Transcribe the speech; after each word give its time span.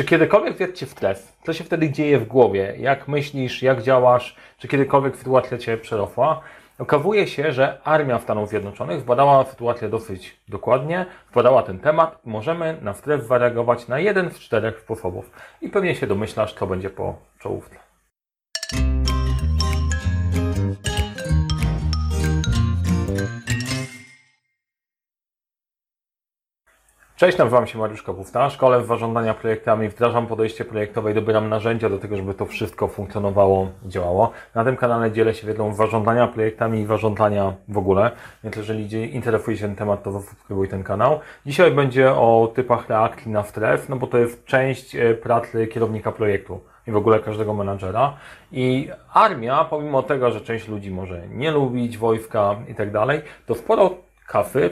Czy 0.00 0.06
kiedykolwiek 0.06 0.56
wjadł 0.56 0.72
Cię 0.72 0.86
w 0.86 0.94
tref? 0.94 1.32
Co 1.42 1.52
się 1.52 1.64
wtedy 1.64 1.90
dzieje 1.90 2.18
w 2.18 2.26
głowie? 2.26 2.74
Jak 2.78 3.08
myślisz, 3.08 3.62
jak 3.62 3.82
działasz? 3.82 4.36
Czy 4.58 4.68
kiedykolwiek 4.68 5.16
sytuacja 5.16 5.58
Cię 5.58 5.76
przerosła? 5.76 6.40
Okazuje 6.78 7.26
się, 7.26 7.52
że 7.52 7.78
Armia 7.84 8.18
Stanów 8.18 8.48
Zjednoczonych 8.48 9.00
zbadała 9.00 9.44
sytuację 9.44 9.88
dosyć 9.88 10.36
dokładnie, 10.48 11.06
zbadała 11.32 11.62
ten 11.62 11.78
temat 11.78 12.18
możemy 12.24 12.78
na 12.82 12.92
wtref 12.92 13.22
zareagować 13.22 13.88
na 13.88 13.98
jeden 13.98 14.30
z 14.30 14.38
czterech 14.38 14.80
sposobów. 14.80 15.30
I 15.60 15.68
pewnie 15.68 15.94
się 15.94 16.06
domyślasz, 16.06 16.54
co 16.54 16.66
będzie 16.66 16.90
po 16.90 17.16
czołówce. 17.38 17.89
Cześć, 27.20 27.38
nazywam 27.38 27.66
się 27.66 27.78
Mariusz 27.78 28.02
Kapówna. 28.02 28.50
Szkole 28.50 28.80
w 28.80 28.86
zarządzania 28.86 29.34
projektami, 29.34 29.88
wdrażam 29.88 30.26
podejście 30.26 30.64
projektowe 30.64 31.10
i 31.10 31.14
dobieram 31.14 31.48
narzędzia 31.48 31.88
do 31.88 31.98
tego, 31.98 32.16
żeby 32.16 32.34
to 32.34 32.46
wszystko 32.46 32.88
funkcjonowało 32.88 33.68
działało. 33.86 34.30
Na 34.54 34.64
tym 34.64 34.76
kanale 34.76 35.12
dzielę 35.12 35.34
się 35.34 35.46
wiedzą 35.46 35.74
zarządzania 35.74 36.26
projektami 36.26 36.80
i 36.80 36.86
zarządzania 36.86 37.54
w 37.68 37.78
ogóle. 37.78 38.10
Więc 38.44 38.56
jeżeli 38.56 39.14
interesuje 39.14 39.56
się 39.56 39.66
ten 39.66 39.76
temat, 39.76 40.02
to 40.02 40.12
zasubskrybuj 40.12 40.68
ten 40.68 40.82
kanał. 40.82 41.20
Dzisiaj 41.46 41.70
będzie 41.70 42.10
o 42.10 42.52
typach 42.54 42.88
reakcji 42.88 43.32
na 43.32 43.42
stres, 43.42 43.88
no 43.88 43.96
bo 43.96 44.06
to 44.06 44.18
jest 44.18 44.44
część 44.44 44.96
e, 44.96 45.14
pracy 45.14 45.66
kierownika 45.66 46.12
projektu 46.12 46.60
i 46.86 46.90
w 46.90 46.96
ogóle 46.96 47.18
każdego 47.18 47.54
menadżera. 47.54 48.16
I 48.52 48.90
armia, 49.12 49.64
pomimo 49.64 50.02
tego, 50.02 50.30
że 50.30 50.40
część 50.40 50.68
ludzi 50.68 50.90
może 50.90 51.28
nie 51.28 51.50
lubić 51.50 51.98
wojska 51.98 52.56
i 52.68 52.74
tak 52.74 52.90
dalej, 52.90 53.22
to 53.46 53.54
sporo 53.54 54.09
kafy 54.30 54.70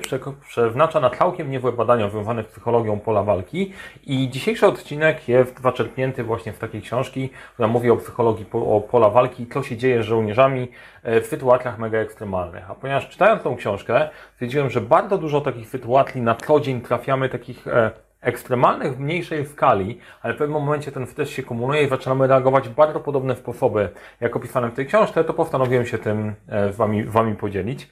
przeznacza 0.48 1.00
na 1.00 1.10
całkiem 1.10 1.50
niezłe 1.50 1.72
badania 1.72 2.10
związane 2.10 2.42
z 2.42 2.46
psychologią 2.46 3.00
pola 3.00 3.22
walki 3.22 3.72
i 4.06 4.30
dzisiejszy 4.30 4.66
odcinek 4.66 5.28
jest 5.28 5.62
zaczerpnięty 5.62 6.24
właśnie 6.24 6.52
z 6.52 6.58
takiej 6.58 6.82
książki, 6.82 7.30
która 7.52 7.68
mówi 7.68 7.90
o 7.90 7.96
psychologii 7.96 8.46
o 8.52 8.80
pola 8.80 9.10
walki, 9.10 9.46
co 9.46 9.62
się 9.62 9.76
dzieje 9.76 10.02
z 10.02 10.06
żołnierzami 10.06 10.68
e, 11.02 11.20
w 11.20 11.26
sytuacjach 11.26 11.78
mega 11.78 11.98
ekstremalnych. 11.98 12.70
A 12.70 12.74
ponieważ 12.74 13.08
czytając 13.08 13.42
tą 13.42 13.56
książkę, 13.56 14.08
stwierdziłem, 14.32 14.70
że 14.70 14.80
bardzo 14.80 15.18
dużo 15.18 15.40
takich 15.40 15.68
sytuacji 15.68 16.22
na 16.22 16.34
co 16.34 16.60
dzień 16.60 16.80
trafiamy, 16.80 17.28
takich 17.28 17.68
e, 17.68 17.90
ekstremalnych 18.20 18.96
w 18.96 19.00
mniejszej 19.00 19.46
skali, 19.46 20.00
ale 20.22 20.34
w 20.34 20.36
pewnym 20.36 20.60
momencie 20.62 20.92
ten 20.92 21.06
stres 21.06 21.30
się 21.30 21.42
kumuluje 21.42 21.82
i 21.82 21.88
zaczynamy 21.88 22.26
reagować 22.26 22.68
w 22.68 22.74
bardzo 22.74 23.00
podobne 23.00 23.36
sposoby, 23.36 23.88
jak 24.20 24.36
opisane 24.36 24.70
w 24.70 24.74
tej 24.74 24.86
książce, 24.86 25.24
to 25.24 25.34
postanowiłem 25.34 25.86
się 25.86 25.98
tym 25.98 26.34
e, 26.48 26.72
z 26.72 26.76
Wami, 26.76 27.02
z 27.02 27.10
wami 27.10 27.34
podzielić. 27.34 27.90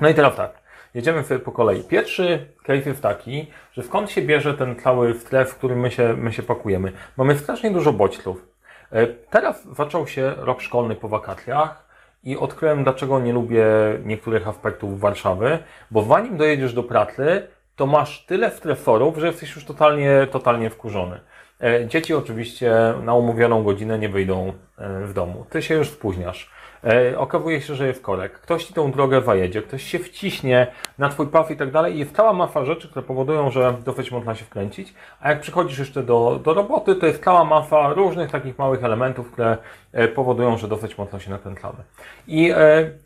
No 0.00 0.08
i 0.08 0.14
teraz 0.14 0.36
tak. 0.36 0.67
Jedziemy 0.94 1.24
sobie 1.24 1.40
po 1.40 1.52
kolei. 1.52 1.84
Pierwszy 1.84 2.46
case 2.64 2.88
jest 2.88 3.02
taki, 3.02 3.46
że 3.72 3.82
skąd 3.82 4.10
się 4.10 4.22
bierze 4.22 4.54
ten 4.54 4.76
cały 4.76 5.14
stres, 5.14 5.50
w 5.50 5.54
którym 5.54 5.80
my 5.80 5.90
się, 5.90 6.14
my 6.16 6.32
się 6.32 6.42
pakujemy. 6.42 6.92
Mamy 7.16 7.38
strasznie 7.38 7.70
dużo 7.70 7.92
bodźców. 7.92 8.46
E, 8.92 9.06
teraz 9.06 9.66
zaczął 9.76 10.06
się 10.06 10.34
rok 10.36 10.60
szkolny 10.60 10.94
po 10.94 11.08
wakacjach 11.08 11.88
i 12.24 12.36
odkryłem, 12.36 12.84
dlaczego 12.84 13.20
nie 13.20 13.32
lubię 13.32 13.64
niektórych 14.04 14.48
aspektów 14.48 15.00
Warszawy, 15.00 15.58
bo 15.90 16.02
zanim 16.02 16.36
dojedziesz 16.36 16.72
do 16.72 16.82
pracy, 16.82 17.48
to 17.76 17.86
masz 17.86 18.26
tyle 18.26 18.50
stresorów, 18.50 19.18
że 19.18 19.26
jesteś 19.26 19.54
już 19.54 19.64
totalnie, 19.64 20.26
totalnie 20.30 20.70
wkurzony. 20.70 21.20
E, 21.62 21.86
dzieci 21.86 22.14
oczywiście 22.14 22.94
na 23.02 23.14
umówioną 23.14 23.62
godzinę 23.62 23.98
nie 23.98 24.08
wyjdą 24.08 24.52
e, 24.78 25.04
w 25.04 25.12
domu. 25.12 25.46
Ty 25.50 25.62
się 25.62 25.74
już 25.74 25.90
spóźniasz. 25.90 26.50
E, 26.84 27.18
okazuje 27.18 27.60
się, 27.60 27.74
że 27.74 27.86
jest 27.86 28.02
korek. 28.02 28.32
Ktoś 28.32 28.64
ci 28.64 28.74
tą 28.74 28.92
drogę 28.92 29.20
wajedzie, 29.20 29.62
ktoś 29.62 29.82
się 29.82 29.98
wciśnie 29.98 30.66
na 30.98 31.08
twój 31.08 31.26
paw 31.26 31.50
i 31.50 31.56
tak 31.56 31.70
dalej 31.70 31.96
i 31.96 31.98
jest 31.98 32.16
cała 32.16 32.32
masa 32.32 32.64
rzeczy, 32.64 32.88
które 32.88 33.02
powodują, 33.02 33.50
że 33.50 33.74
dosyć 33.84 34.10
można 34.10 34.34
się 34.34 34.44
wkręcić. 34.44 34.94
A 35.20 35.30
jak 35.30 35.40
przychodzisz 35.40 35.78
jeszcze 35.78 36.02
do, 36.02 36.40
do 36.44 36.54
roboty, 36.54 36.94
to 36.94 37.06
jest 37.06 37.24
cała 37.24 37.44
masa 37.44 37.92
różnych 37.92 38.30
takich 38.30 38.58
małych 38.58 38.84
elementów, 38.84 39.32
które 39.32 39.58
e, 39.92 40.08
powodują, 40.08 40.56
że 40.56 40.68
dosyć 40.68 40.98
mocno 40.98 41.18
się 41.18 41.30
nakręcamy. 41.30 41.78
I 42.26 42.50
e, 42.50 42.56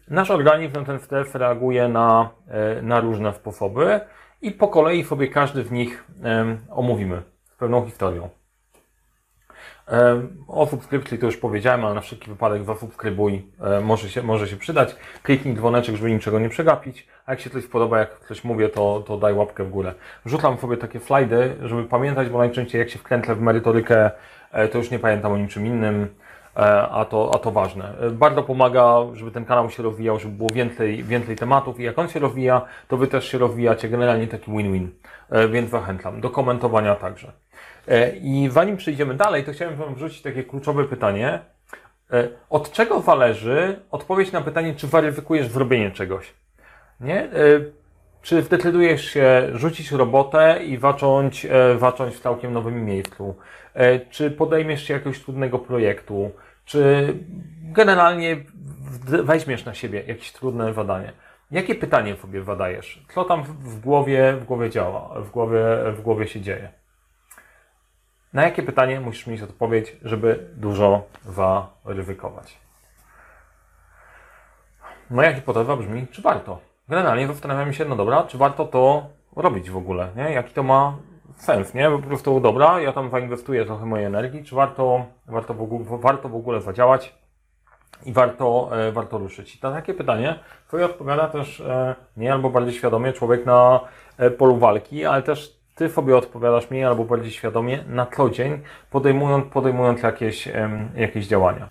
nasz 0.08 0.30
organizm 0.30 0.84
ten 0.84 1.00
stres 1.00 1.34
reaguje 1.34 1.88
na, 1.88 2.30
na 2.82 3.00
różne 3.00 3.32
sposoby 3.32 4.00
i 4.42 4.50
po 4.50 4.68
kolei 4.68 5.04
sobie 5.04 5.28
każdy 5.28 5.62
z 5.62 5.70
nich 5.70 6.04
omówimy 6.70 7.22
z 7.54 7.56
pewną 7.56 7.84
historią. 7.84 8.41
O 10.48 10.66
subskrypcji 10.66 11.18
to 11.18 11.26
już 11.26 11.36
powiedziałem, 11.36 11.84
ale 11.84 11.94
na 11.94 12.00
wszelki 12.00 12.30
wypadek 12.30 12.64
zasubskrybuj, 12.64 13.46
może 13.82 14.10
się, 14.10 14.22
może 14.22 14.48
się 14.48 14.56
przydać. 14.56 14.96
Kliknij 15.22 15.54
dzwoneczek, 15.54 15.96
żeby 15.96 16.10
niczego 16.10 16.38
nie 16.38 16.48
przegapić, 16.48 17.06
a 17.26 17.32
jak 17.32 17.40
się 17.40 17.50
coś 17.50 17.66
podoba, 17.66 17.98
jak 17.98 18.20
coś 18.28 18.44
mówię, 18.44 18.68
to, 18.68 19.04
to 19.06 19.18
daj 19.18 19.34
łapkę 19.34 19.64
w 19.64 19.70
górę. 19.70 19.94
Wrzucam 20.24 20.58
sobie 20.58 20.76
takie 20.76 21.00
slajdy, 21.00 21.56
żeby 21.62 21.84
pamiętać, 21.84 22.28
bo 22.28 22.38
najczęściej 22.38 22.78
jak 22.78 22.90
się 22.90 22.98
wkręcę 22.98 23.34
w 23.34 23.40
merytorykę, 23.40 24.10
e, 24.52 24.68
to 24.68 24.78
już 24.78 24.90
nie 24.90 24.98
pamiętam 24.98 25.32
o 25.32 25.36
niczym 25.36 25.66
innym, 25.66 26.08
e, 26.56 26.60
a 26.88 27.04
to, 27.04 27.30
a 27.34 27.38
to 27.38 27.50
ważne. 27.50 27.94
E, 28.00 28.10
bardzo 28.10 28.42
pomaga, 28.42 28.96
żeby 29.14 29.30
ten 29.30 29.44
kanał 29.44 29.70
się 29.70 29.82
rozwijał, 29.82 30.18
żeby 30.18 30.34
było 30.34 30.50
więcej, 30.50 31.04
więcej 31.04 31.36
tematów 31.36 31.80
i 31.80 31.82
jak 31.82 31.98
on 31.98 32.08
się 32.08 32.20
rozwija, 32.20 32.62
to 32.88 32.96
Wy 32.96 33.06
też 33.06 33.28
się 33.28 33.38
rozwijacie, 33.38 33.88
generalnie 33.88 34.26
taki 34.26 34.50
win-win, 34.50 34.88
więc 35.50 35.70
zachęcam. 35.70 36.20
Do 36.20 36.30
komentowania 36.30 36.94
także. 36.94 37.32
E, 37.88 38.16
I 38.16 38.48
zanim 38.50 38.76
przejdziemy 38.76 39.14
dalej, 39.14 39.44
to 39.44 39.52
chciałem 39.52 39.76
Wam 39.76 39.94
wrzucić 39.94 40.22
takie 40.22 40.44
kluczowe 40.44 40.84
pytanie. 40.84 41.40
E, 42.12 42.28
od 42.50 42.72
czego 42.72 43.00
zależy 43.00 43.80
odpowiedź 43.90 44.32
na 44.32 44.40
pytanie, 44.40 44.74
czy 44.74 44.86
zaryzykujesz 44.86 45.48
zrobienie 45.48 45.90
czegoś? 45.90 46.34
Nie? 47.00 47.20
E, 47.20 47.30
czy 48.22 48.42
zdecydujesz 48.42 49.04
się 49.04 49.48
rzucić 49.54 49.92
robotę 49.92 50.64
i 50.64 50.76
zacząć, 50.76 51.46
zacząć 51.80 52.14
w 52.14 52.20
całkiem 52.20 52.52
nowym 52.52 52.84
miejscu? 52.84 53.36
Czy 54.10 54.30
podejmiesz 54.30 54.84
się 54.84 54.94
jakiegoś 54.94 55.20
trudnego 55.20 55.58
projektu? 55.58 56.30
Czy 56.64 57.14
generalnie 57.62 58.36
weźmiesz 59.22 59.64
na 59.64 59.74
siebie 59.74 60.02
jakieś 60.06 60.32
trudne 60.32 60.74
zadanie? 60.74 61.12
Jakie 61.50 61.74
pytanie 61.74 62.16
sobie 62.16 62.44
zadajesz? 62.44 63.04
Co 63.14 63.24
tam 63.24 63.42
w 63.44 63.80
głowie, 63.80 64.32
w 64.40 64.44
głowie 64.44 64.70
działa, 64.70 65.20
w 65.20 65.30
głowie, 65.30 65.60
w 65.92 66.02
głowie 66.02 66.28
się 66.28 66.40
dzieje? 66.40 66.81
Na 68.32 68.42
jakie 68.42 68.62
pytanie 68.62 69.00
musisz 69.00 69.26
mieć 69.26 69.42
odpowiedź, 69.42 69.96
żeby 70.02 70.46
dużo 70.56 71.02
zaryzykować? 71.24 72.58
Moja 75.10 75.34
hipoteza 75.34 75.76
brzmi, 75.76 76.06
czy 76.06 76.22
warto? 76.22 76.60
Generalnie 76.88 77.26
zastanawiam 77.26 77.72
się, 77.72 77.84
no 77.84 77.96
dobra, 77.96 78.22
czy 78.22 78.38
warto 78.38 78.64
to 78.64 79.06
robić 79.36 79.70
w 79.70 79.76
ogóle, 79.76 80.08
nie? 80.16 80.22
Jaki 80.22 80.54
to 80.54 80.62
ma 80.62 80.96
sens, 81.36 81.74
nie? 81.74 81.90
Po 81.90 81.98
prostu, 81.98 82.40
dobra, 82.40 82.80
ja 82.80 82.92
tam 82.92 83.10
zainwestuję 83.10 83.64
trochę 83.64 83.86
mojej 83.86 84.06
energii, 84.06 84.44
czy 84.44 84.54
warto, 84.54 85.06
warto, 85.26 85.54
w, 85.54 85.62
ogóle, 85.62 85.84
warto 85.98 86.28
w 86.28 86.36
ogóle 86.36 86.60
zadziałać 86.60 87.14
i 88.04 88.12
warto, 88.12 88.70
e, 88.72 88.92
warto 88.92 89.18
ruszyć? 89.18 89.56
I 89.56 89.58
na 89.62 89.72
takie 89.72 89.94
pytanie 89.94 90.38
twoje 90.68 90.84
odpowiada 90.84 91.28
też 91.28 91.60
e, 91.60 91.94
nie 92.16 92.32
albo 92.32 92.50
bardziej 92.50 92.74
świadomie 92.74 93.12
człowiek 93.12 93.46
na 93.46 93.80
e, 94.18 94.30
polu 94.30 94.56
walki, 94.56 95.04
ale 95.04 95.22
też 95.22 95.61
ty 95.74 95.88
sobie 95.88 96.16
odpowiadasz 96.16 96.70
mniej 96.70 96.84
albo 96.84 97.04
bardziej 97.04 97.30
świadomie 97.30 97.84
na 97.88 98.06
co 98.06 98.30
dzień, 98.30 98.60
podejmując, 98.90 99.52
podejmując 99.52 100.02
jakieś, 100.02 100.48
jakieś 100.96 101.26
działania. 101.26 101.68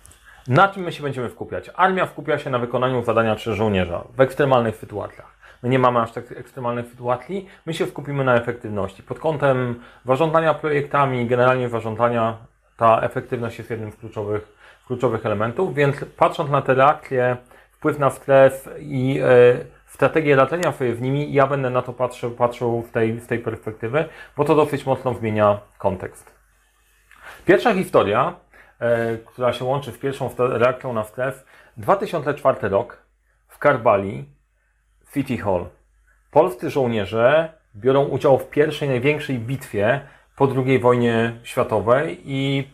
Na 0.48 0.68
czym 0.68 0.82
my 0.82 0.92
się 0.92 1.02
będziemy 1.02 1.28
wkupiać? 1.28 1.70
Armia 1.74 2.06
wkupia 2.06 2.38
się 2.38 2.50
na 2.50 2.58
wykonaniu 2.58 3.04
zadania 3.04 3.34
przez 3.34 3.56
żołnierza 3.56 4.04
w 4.16 4.20
ekstremalnych 4.20 4.76
sytuacjach. 4.76 5.32
My 5.62 5.68
nie 5.68 5.78
mamy 5.78 6.00
aż 6.00 6.12
tak 6.12 6.32
ekstremalnych 6.32 6.86
sytuacji, 6.86 7.48
my 7.66 7.74
się 7.74 7.86
skupimy 7.86 8.24
na 8.24 8.34
efektywności. 8.34 9.02
Pod 9.02 9.18
kątem 9.18 9.80
zarządzania 10.06 10.54
projektami, 10.54 11.26
generalnie 11.26 11.68
zarządzania, 11.68 12.36
ta 12.76 13.00
efektywność 13.00 13.58
jest 13.58 13.70
jednym 13.70 13.92
z 13.92 13.96
kluczowych, 13.96 14.48
kluczowych 14.86 15.26
elementów, 15.26 15.74
więc 15.74 15.96
patrząc 16.16 16.50
na 16.50 16.62
te 16.62 16.74
reakcje, 16.74 17.36
wpływ 17.70 17.98
na 17.98 18.10
stres 18.10 18.68
i 18.78 19.14
yy, 19.14 19.66
strategię 19.94 20.36
radzenia 20.36 20.72
sobie 20.72 20.94
w 20.94 21.02
nimi, 21.02 21.32
ja 21.32 21.46
będę 21.46 21.70
na 21.70 21.82
to 21.82 21.92
patrzył, 21.92 22.30
patrzył 22.30 22.82
w 22.82 22.90
tej, 22.90 23.20
z 23.20 23.26
tej 23.26 23.38
perspektywy, 23.38 24.04
bo 24.36 24.44
to 24.44 24.54
dosyć 24.54 24.86
mocno 24.86 25.14
zmienia 25.14 25.60
kontekst. 25.78 26.34
Pierwsza 27.44 27.74
historia, 27.74 28.34
e, 28.78 29.16
która 29.16 29.52
się 29.52 29.64
łączy 29.64 29.92
z 29.92 29.98
pierwszą 29.98 30.30
reakcją 30.38 30.92
na 30.92 31.04
stres, 31.04 31.44
2004 31.76 32.68
rok 32.68 33.02
w 33.48 33.58
Karbali, 33.58 34.24
City 35.14 35.38
Hall. 35.38 35.66
Polscy 36.30 36.70
żołnierze 36.70 37.52
biorą 37.76 38.04
udział 38.04 38.38
w 38.38 38.50
pierwszej, 38.50 38.88
największej 38.88 39.38
bitwie 39.38 40.00
po 40.36 40.48
II 40.66 40.78
wojnie 40.78 41.40
światowej 41.42 42.20
i, 42.24 42.70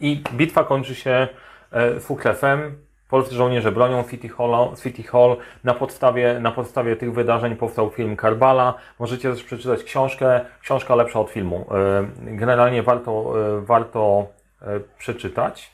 i 0.00 0.22
bitwa 0.32 0.64
kończy 0.64 0.94
się 0.94 1.28
e, 1.72 2.00
fuklefem, 2.00 2.78
Polscy 3.12 3.34
żołnierze 3.34 3.72
bronią 3.72 4.04
City 4.10 4.28
Hall, 4.28 4.68
City 4.82 5.02
Hall. 5.02 5.36
Na, 5.64 5.74
podstawie, 5.74 6.40
na 6.40 6.50
podstawie 6.50 6.96
tych 6.96 7.14
wydarzeń 7.14 7.56
powstał 7.56 7.90
film 7.90 8.16
Karbala. 8.16 8.74
Możecie 8.98 9.30
też 9.30 9.44
przeczytać 9.44 9.84
książkę. 9.84 10.40
Książka 10.60 10.94
lepsza 10.94 11.20
od 11.20 11.30
filmu. 11.30 11.66
E, 11.70 12.06
generalnie 12.36 12.82
warto, 12.82 13.34
e, 13.58 13.60
warto 13.60 14.26
e, 14.62 14.80
przeczytać. 14.98 15.72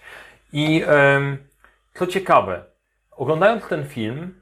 I 0.52 0.84
co 1.94 2.06
ciekawe, 2.06 2.62
oglądając 3.10 3.68
ten 3.68 3.84
film, 3.84 4.34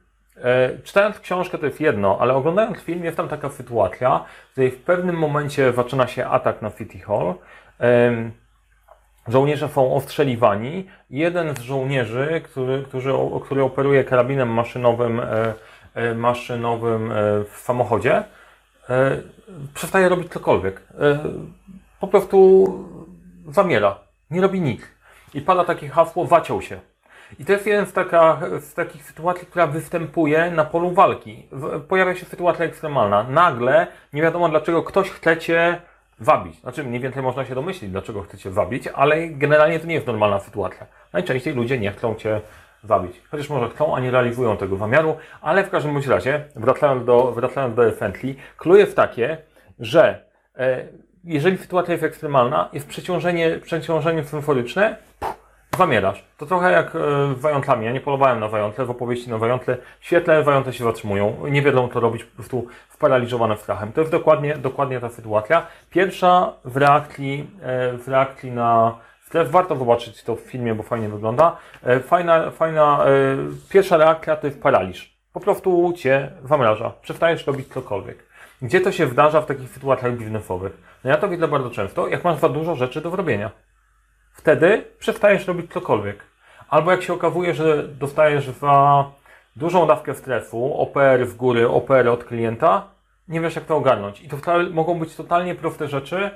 czytając 0.85 1.21
książkę 1.21 1.59
to 1.59 1.67
jest 1.67 1.81
jedno, 1.81 2.19
ale 2.21 2.35
oglądając 2.35 2.79
film 2.79 3.05
jest 3.05 3.17
tam 3.17 3.29
taka 3.29 3.51
sytuacja, 3.51 4.25
w 4.49 4.53
której 4.53 4.71
w 4.71 4.83
pewnym 4.83 5.17
momencie 5.17 5.73
zaczyna 5.73 6.07
się 6.07 6.27
atak 6.27 6.63
na 6.63 6.71
City 6.71 6.99
Hall 6.99 7.35
żołnierze 9.29 9.69
są 9.69 9.95
ostrzeliwani. 9.95 10.87
Jeden 11.11 11.57
z 11.57 11.61
żołnierzy, 11.61 12.41
który, 12.45 12.83
który, 12.83 13.13
który 13.45 13.63
operuje 13.63 14.05
karabinem 14.05 14.49
maszynowym, 14.49 15.21
e, 15.21 15.55
e, 15.95 16.15
maszynowym 16.15 17.13
e, 17.13 17.15
w 17.45 17.57
samochodzie, 17.57 18.23
przestaje 19.75 20.09
robić 20.09 20.33
cokolwiek. 20.33 20.83
Po 22.01 22.09
prostu 22.09 22.67
zamiera. 23.49 23.99
Nie 24.31 24.41
robi 24.41 24.61
nic. 24.61 24.83
I 25.35 25.41
pada 25.41 25.65
takie 25.65 25.89
hasło, 25.89 26.25
waciął 26.25 26.63
się. 26.63 26.81
I 27.39 27.45
to 27.45 27.53
jest 27.53 27.67
jeden 27.67 27.87
z, 27.87 27.93
taka, 27.93 28.41
z 28.61 28.75
takich 28.75 29.03
sytuacji, 29.03 29.47
która 29.47 29.67
występuje 29.67 30.51
na 30.51 30.65
polu 30.65 30.91
walki. 30.91 31.49
Pojawia 31.89 32.15
się 32.15 32.27
sytuacja 32.27 32.65
ekstremalna. 32.65 33.23
Nagle, 33.23 33.87
nie 34.13 34.23
wiadomo 34.23 34.49
dlaczego, 34.49 34.83
ktoś 34.83 35.11
chce 35.11 35.37
cię 35.37 35.81
wabić. 36.21 36.61
Znaczy, 36.61 36.85
mniej 36.85 37.01
więcej 37.01 37.23
można 37.23 37.45
się 37.45 37.55
domyślić, 37.55 37.91
dlaczego 37.91 38.23
chce 38.23 38.39
cię 38.39 38.51
wabić, 38.51 38.87
ale 38.87 39.29
generalnie 39.29 39.81
to 39.81 39.87
nie 39.87 39.95
jest 39.95 40.07
normalna 40.07 40.41
sytuacja. 40.41 40.87
Najczęściej 41.13 41.55
ludzie 41.55 41.79
nie 41.79 41.93
chcą 41.93 42.15
cię 42.15 42.41
wabić. 42.85 43.23
Chociaż 43.31 43.51
może 43.51 43.69
chcą, 43.69 43.97
a 43.97 44.01
nie 44.01 44.11
realizują 44.11 44.57
tego 44.57 44.77
zamiaru, 44.77 45.17
ale 45.41 45.65
w 45.65 45.71
każdym 45.71 45.93
bądź 45.93 46.07
razie, 46.07 46.45
wracając 46.57 47.05
do, 47.05 47.33
wracając 47.33 47.75
do 47.75 47.87
Efentli, 47.87 48.37
clue 48.57 48.77
jest 48.77 48.97
takie, 48.97 49.39
że 49.79 50.25
e, 50.57 50.87
jeżeli 51.25 51.59
sytuacja 51.59 51.93
jest 51.93 52.05
ekstremalna, 52.05 52.69
jest 52.73 52.89
przeciążenie, 52.89 53.59
przeciążenie 53.63 54.25
symforyczne, 54.25 54.97
zamierasz. 55.77 56.25
To 56.39 56.47
trochę 56.47 56.73
jak 56.73 56.87
e, 56.87 56.99
z 57.39 57.41
wajątlami. 57.41 57.85
Ja 57.87 57.93
nie 57.93 58.01
polowałem 58.01 58.41
na 58.41 58.49
wajątle, 58.49 58.85
w 58.87 58.91
opowieści 58.91 59.31
na 59.31 59.39
wajątle. 59.39 59.77
W 60.01 60.07
świetle 60.07 60.43
wajątle 60.43 60.73
się 60.73 60.85
zatrzymują. 60.85 61.47
Nie 61.51 61.63
wiedzą 61.63 61.89
co 61.89 62.01
robić, 62.01 62.25
po 62.25 62.37
prostu 62.37 62.67
sparaliżowane 62.91 63.57
strachem. 63.57 63.93
To 63.93 64.01
jest 64.01 64.13
dokładnie, 64.13 64.57
dokładnie 64.57 65.01
ta 65.01 65.09
sytuacja. 65.09 65.67
Pierwsza 65.91 66.53
w 66.65 66.77
reakcji, 66.77 67.51
e, 67.63 67.93
w 67.93 68.09
reakcji 68.09 68.51
na 68.51 68.99
stres, 69.27 69.51
warto 69.51 69.77
zobaczyć 69.77 70.23
to 70.23 70.37
w 70.37 70.41
filmie, 70.41 70.75
bo 70.75 70.83
fajnie 70.83 71.09
wygląda. 71.09 71.57
E, 71.83 72.01
Fajna, 72.01 72.51
fajna, 72.51 73.05
e, 73.05 73.09
pierwsza 73.71 73.97
reakcja 73.97 74.37
to 74.37 74.47
jest 74.47 74.63
paraliż. 74.63 75.17
Po 75.33 75.41
prostu 75.41 75.93
cię 75.97 76.31
zamraża. 76.45 76.93
Przestajesz 77.03 77.47
robić 77.47 77.69
cokolwiek. 77.69 78.27
Gdzie 78.63 78.81
to 78.81 78.93
się 78.93 79.07
zdarza 79.07 79.41
w 79.41 79.47
takich 79.47 79.69
sytuacjach 79.69 80.17
biznesowych? 80.17 80.73
No 81.05 81.11
ja 81.11 81.17
to 81.17 81.29
widzę 81.29 81.49
bardzo 81.49 81.71
często, 81.71 82.09
jak 82.09 82.25
masz 82.25 82.39
za 82.39 82.49
dużo 82.49 82.75
rzeczy 82.75 83.01
do 83.01 83.11
zrobienia 83.11 83.51
wtedy 84.37 84.85
przestajesz 84.99 85.47
robić 85.47 85.73
cokolwiek. 85.73 86.23
Albo 86.69 86.91
jak 86.91 87.03
się 87.03 87.13
okazuje, 87.13 87.55
że 87.55 87.89
dostajesz 87.89 88.49
za 88.49 89.05
dużą 89.57 89.87
dawkę 89.87 90.15
stresu, 90.15 90.75
OPR 90.81 91.27
w 91.27 91.37
góry, 91.37 91.69
OPR 91.69 92.09
od 92.09 92.25
klienta, 92.25 92.89
nie 93.29 93.41
wiesz 93.41 93.57
jak 93.57 93.65
to 93.65 93.77
ogarnąć. 93.77 94.21
I 94.21 94.29
to 94.29 94.37
mogą 94.71 94.99
być 94.99 95.17
totalnie 95.17 95.55
proste 95.55 95.89
rzeczy 95.89 96.31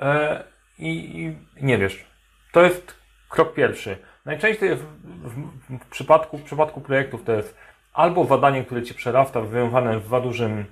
e, 0.00 0.44
i, 0.78 1.36
nie 1.62 1.78
wiesz. 1.78 2.04
To 2.52 2.62
jest 2.62 2.94
krok 3.28 3.54
pierwszy. 3.54 3.96
Najczęściej 4.24 4.76
w, 4.76 4.82
w, 5.04 5.78
w, 5.78 5.86
przypadku, 5.90 6.38
w 6.38 6.42
przypadku 6.42 6.80
projektów 6.80 7.24
to 7.24 7.32
jest 7.32 7.56
albo 7.92 8.24
zadanie, 8.24 8.64
które 8.64 8.82
cię 8.82 8.94
przerasta, 8.94 9.40
wywiązane 9.40 10.00
w 10.00 10.08
za 10.08 10.20
dużym 10.20 10.64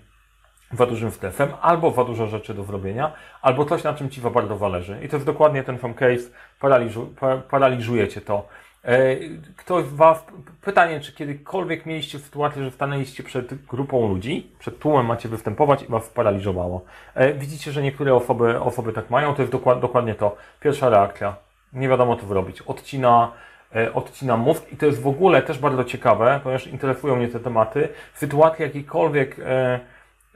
za 0.73 0.87
dużym 0.87 1.11
stresem, 1.11 1.49
albo 1.61 1.91
za 1.91 2.05
dużo 2.05 2.27
rzeczy 2.27 2.55
do 2.55 2.65
zrobienia, 2.65 3.13
albo 3.43 3.65
coś, 3.65 3.85
na 3.85 3.95
czym 3.95 4.11
Ci 4.11 4.21
za 4.21 4.31
bardzo 4.31 4.57
zależy. 4.57 4.99
I 5.05 5.09
to 5.09 5.17
jest 5.17 5.27
dokładnie 5.27 5.63
ten 5.65 5.79
sam 5.79 5.95
case, 5.95 6.31
paraliżu, 6.61 7.07
pa, 7.21 7.37
paraliżuje 7.37 8.09
Cię 8.09 8.21
to. 8.21 8.49
E, 8.85 9.17
Ktoś 9.57 9.85
z 9.85 9.95
Was, 9.95 10.25
pytanie, 10.63 11.01
czy 11.01 11.13
kiedykolwiek 11.13 11.87
mieliście 11.87 12.19
sytuację, 12.19 12.65
że 12.65 12.71
stanęliście 12.71 13.23
przed 13.23 13.55
grupą 13.67 14.09
ludzi, 14.09 14.51
przed 14.59 14.79
tłumem 14.79 15.07
macie 15.07 15.29
występować 15.29 15.83
i 15.83 15.87
Was 15.87 16.09
paraliżowało. 16.09 16.85
E, 17.15 17.33
Widzicie, 17.35 17.73
że 17.73 17.83
niektóre 17.83 18.15
osoby, 18.15 18.61
osoby 18.61 18.93
tak 18.93 19.11
mają, 19.11 19.35
to 19.35 19.43
jest 19.43 19.53
dokład, 19.53 19.81
dokładnie 19.81 20.15
to. 20.15 20.37
Pierwsza 20.61 20.89
reakcja. 20.89 21.37
Nie 21.73 21.89
wiadomo, 21.89 22.17
co 22.17 22.27
zrobić. 22.27 22.63
Odcina, 22.63 23.33
e, 23.77 23.95
odcina 23.95 24.37
mózg 24.37 24.73
i 24.73 24.77
to 24.77 24.87
jest 24.87 25.03
w 25.03 25.07
ogóle 25.09 25.43
też 25.43 25.59
bardzo 25.59 25.85
ciekawe, 25.85 26.41
ponieważ 26.43 26.67
interesują 26.67 27.17
mnie 27.17 27.29
te 27.29 27.41
tematy. 27.41 27.89
W 28.15 28.19
sytuacji 28.19 28.63
jakiejkolwiek 28.63 29.37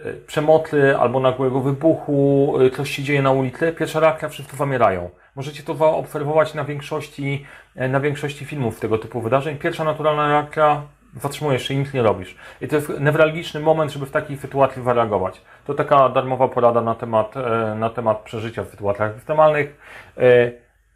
e, 0.05 0.13
przemocy 0.13 0.97
albo 0.99 1.21
nagłego 1.21 1.61
wybuchu, 1.61 2.55
e, 2.61 2.71
coś 2.71 2.91
się 2.91 3.03
dzieje 3.03 3.23
na 3.23 3.31
ulicy, 3.31 3.73
pierwsza 3.73 4.01
reakcja 4.01 4.29
wszyscy 4.29 4.57
zamierają. 4.57 5.11
Możecie 5.37 5.63
to 5.63 5.75
zaobserwować 5.75 6.55
na 6.55 6.65
większości, 6.65 7.47
e, 7.77 7.89
na 7.89 8.01
większości 8.01 8.45
filmów 8.45 8.81
tego 8.81 8.99
typu 8.99 9.21
wydarzeń. 9.21 9.57
Pierwsza 9.57 9.85
naturalna 9.85 10.29
reakcja 10.29 10.83
zatrzymujesz 11.21 11.69
się 11.69 11.75
i 11.75 11.77
nic 11.77 11.95
nie 11.95 12.03
robisz. 12.03 12.37
I 12.61 12.69
to 12.69 12.77
jest 12.77 13.01
newralgiczny 13.01 13.61
moment, 13.61 13.93
żeby 13.93 14.07
w 14.07 14.11
takiej 14.11 14.37
sytuacji 14.37 14.83
zareagować. 14.83 15.43
To 15.67 15.75
taka 15.75 16.09
darmowa 16.09 16.49
porada 16.49 16.81
na 16.81 16.95
temat, 16.95 17.35
na 17.77 17.91
temat 17.91 18.19
przeżycia 18.19 18.63
w 18.63 18.69
sytuacjach 18.69 19.17
ekstremalnych. 19.17 19.77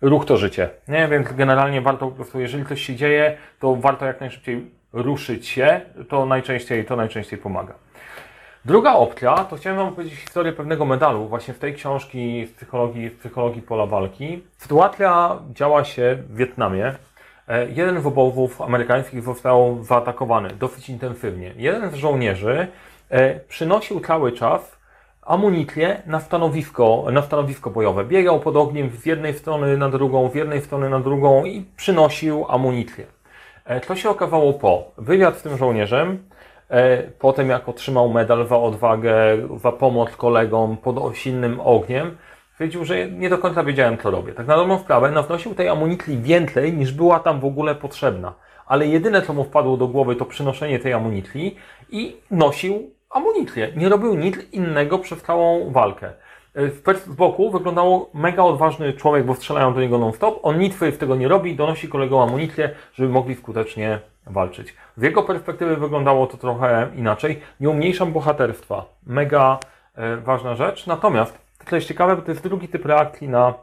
Ruch 0.00 0.24
to 0.24 0.36
życie. 0.36 0.70
Nie, 0.88 1.08
więc 1.08 1.32
generalnie 1.32 1.80
warto 1.80 2.06
po 2.06 2.12
prostu, 2.12 2.40
jeżeli 2.40 2.66
coś 2.66 2.82
się 2.82 2.96
dzieje, 2.96 3.36
to 3.60 3.76
warto 3.76 4.06
jak 4.06 4.20
najszybciej 4.20 4.70
ruszyć 4.92 5.48
się. 5.48 5.80
To 6.08 6.26
najczęściej, 6.26 6.84
to 6.84 6.96
najczęściej 6.96 7.38
pomaga. 7.38 7.74
Druga 8.66 8.94
opcja, 8.94 9.44
to 9.44 9.56
chciałem 9.56 9.78
Wam 9.78 9.94
powiedzieć 9.94 10.18
historię 10.20 10.52
pewnego 10.52 10.84
medalu, 10.84 11.28
właśnie 11.28 11.54
w 11.54 11.58
tej 11.58 11.74
książki 11.74 12.46
z 12.46 12.52
psychologii, 12.52 13.08
z 13.08 13.14
psychologii 13.14 13.62
pola 13.62 13.86
walki. 13.86 14.42
Sytuacja 14.58 15.38
działa 15.54 15.84
się 15.84 16.18
w 16.28 16.36
Wietnamie. 16.36 16.94
E, 17.48 17.70
Jeden 17.70 18.02
z 18.02 18.06
obozów 18.06 18.62
amerykańskich 18.62 19.22
został 19.22 19.82
zaatakowany 19.82 20.48
dosyć 20.48 20.88
intensywnie. 20.88 21.52
Jeden 21.56 21.90
z 21.90 21.94
żołnierzy 21.94 22.66
e, 23.10 23.40
przynosił 23.40 24.00
cały 24.00 24.32
czas 24.32 24.76
amunicję 25.22 26.02
na 26.06 26.20
stanowisko, 26.20 27.04
na 27.12 27.22
stanowisko 27.22 27.70
bojowe. 27.70 28.04
Biegał 28.04 28.40
pod 28.40 28.56
ogniem 28.56 28.90
z 28.90 29.06
jednej 29.06 29.34
strony 29.34 29.76
na 29.76 29.88
drugą, 29.88 30.30
z 30.30 30.34
jednej 30.34 30.60
strony 30.60 30.90
na 30.90 31.00
drugą 31.00 31.44
i 31.44 31.64
przynosił 31.76 32.46
amunicję. 32.48 33.06
E, 33.64 33.80
Co 33.80 33.96
się 33.96 34.10
okazało 34.10 34.52
po? 34.52 34.90
Wywiad 34.98 35.38
z 35.38 35.42
tym 35.42 35.56
żołnierzem, 35.56 36.18
e, 36.68 37.02
po 37.02 37.32
tym 37.32 37.48
jak 37.48 37.68
otrzymał 37.68 38.08
medal 38.08 38.46
za 38.46 38.58
odwagę, 38.58 39.14
za 39.56 39.72
pomoc 39.72 40.16
kolegom 40.16 40.76
pod 40.76 41.16
silnym 41.16 41.60
ogniem, 41.60 42.16
stwierdził, 42.52 42.84
że 42.84 43.10
nie 43.10 43.30
do 43.30 43.38
końca 43.38 43.64
wiedziałem, 43.64 43.98
co 43.98 44.10
robię. 44.10 44.32
Tak 44.32 44.46
na 44.46 44.56
dobrą 44.56 44.78
sprawę, 44.78 45.10
nawnosił 45.10 45.54
tej 45.54 45.68
amunicji 45.68 46.18
więcej, 46.18 46.72
niż 46.72 46.92
była 46.92 47.20
tam 47.20 47.40
w 47.40 47.44
ogóle 47.44 47.74
potrzebna. 47.74 48.34
Ale 48.66 48.86
jedyne, 48.86 49.22
co 49.22 49.32
mu 49.32 49.44
wpadło 49.44 49.76
do 49.76 49.88
głowy, 49.88 50.16
to 50.16 50.24
przynoszenie 50.24 50.78
tej 50.78 50.92
amunicji 50.92 51.56
i 51.90 52.16
nosił 52.30 52.90
amunicję. 53.10 53.72
Nie 53.76 53.88
robił 53.88 54.14
nic 54.14 54.52
innego 54.52 54.98
przez 54.98 55.22
całą 55.22 55.72
walkę. 55.72 56.12
E, 56.56 56.70
Z 56.70 57.02
z 57.04 57.08
boku 57.08 57.50
wyglądało 57.50 58.10
mega 58.14 58.42
odważny 58.42 58.92
człowiek, 58.92 59.26
bo 59.26 59.34
strzelają 59.34 59.74
do 59.74 59.80
niego 59.80 59.98
non-stop. 59.98 60.40
On 60.42 60.58
nic 60.58 60.74
z 60.74 60.98
tego 60.98 61.16
nie 61.16 61.28
robi, 61.28 61.56
donosi 61.56 61.88
kolegom 61.88 62.20
amunicję, 62.20 62.70
żeby 62.94 63.08
mogli 63.08 63.34
skutecznie 63.34 63.98
walczyć. 64.26 64.74
Z 64.96 65.02
jego 65.02 65.22
perspektywy 65.22 65.76
wyglądało 65.76 66.26
to 66.26 66.36
trochę 66.36 66.88
inaczej. 66.94 67.40
Nie 67.60 67.70
umniejszam 67.70 68.12
bohaterstwa. 68.12 68.84
Mega 69.06 69.58
e, 69.94 70.16
ważna 70.16 70.54
rzecz. 70.54 70.86
Natomiast, 70.86 71.38
to 71.70 71.76
jest 71.76 71.88
ciekawe, 71.88 72.16
bo 72.16 72.22
to 72.22 72.30
jest 72.30 72.42
drugi 72.42 72.68
typ 72.68 72.86
reakcji 72.86 73.28
na 73.28 73.54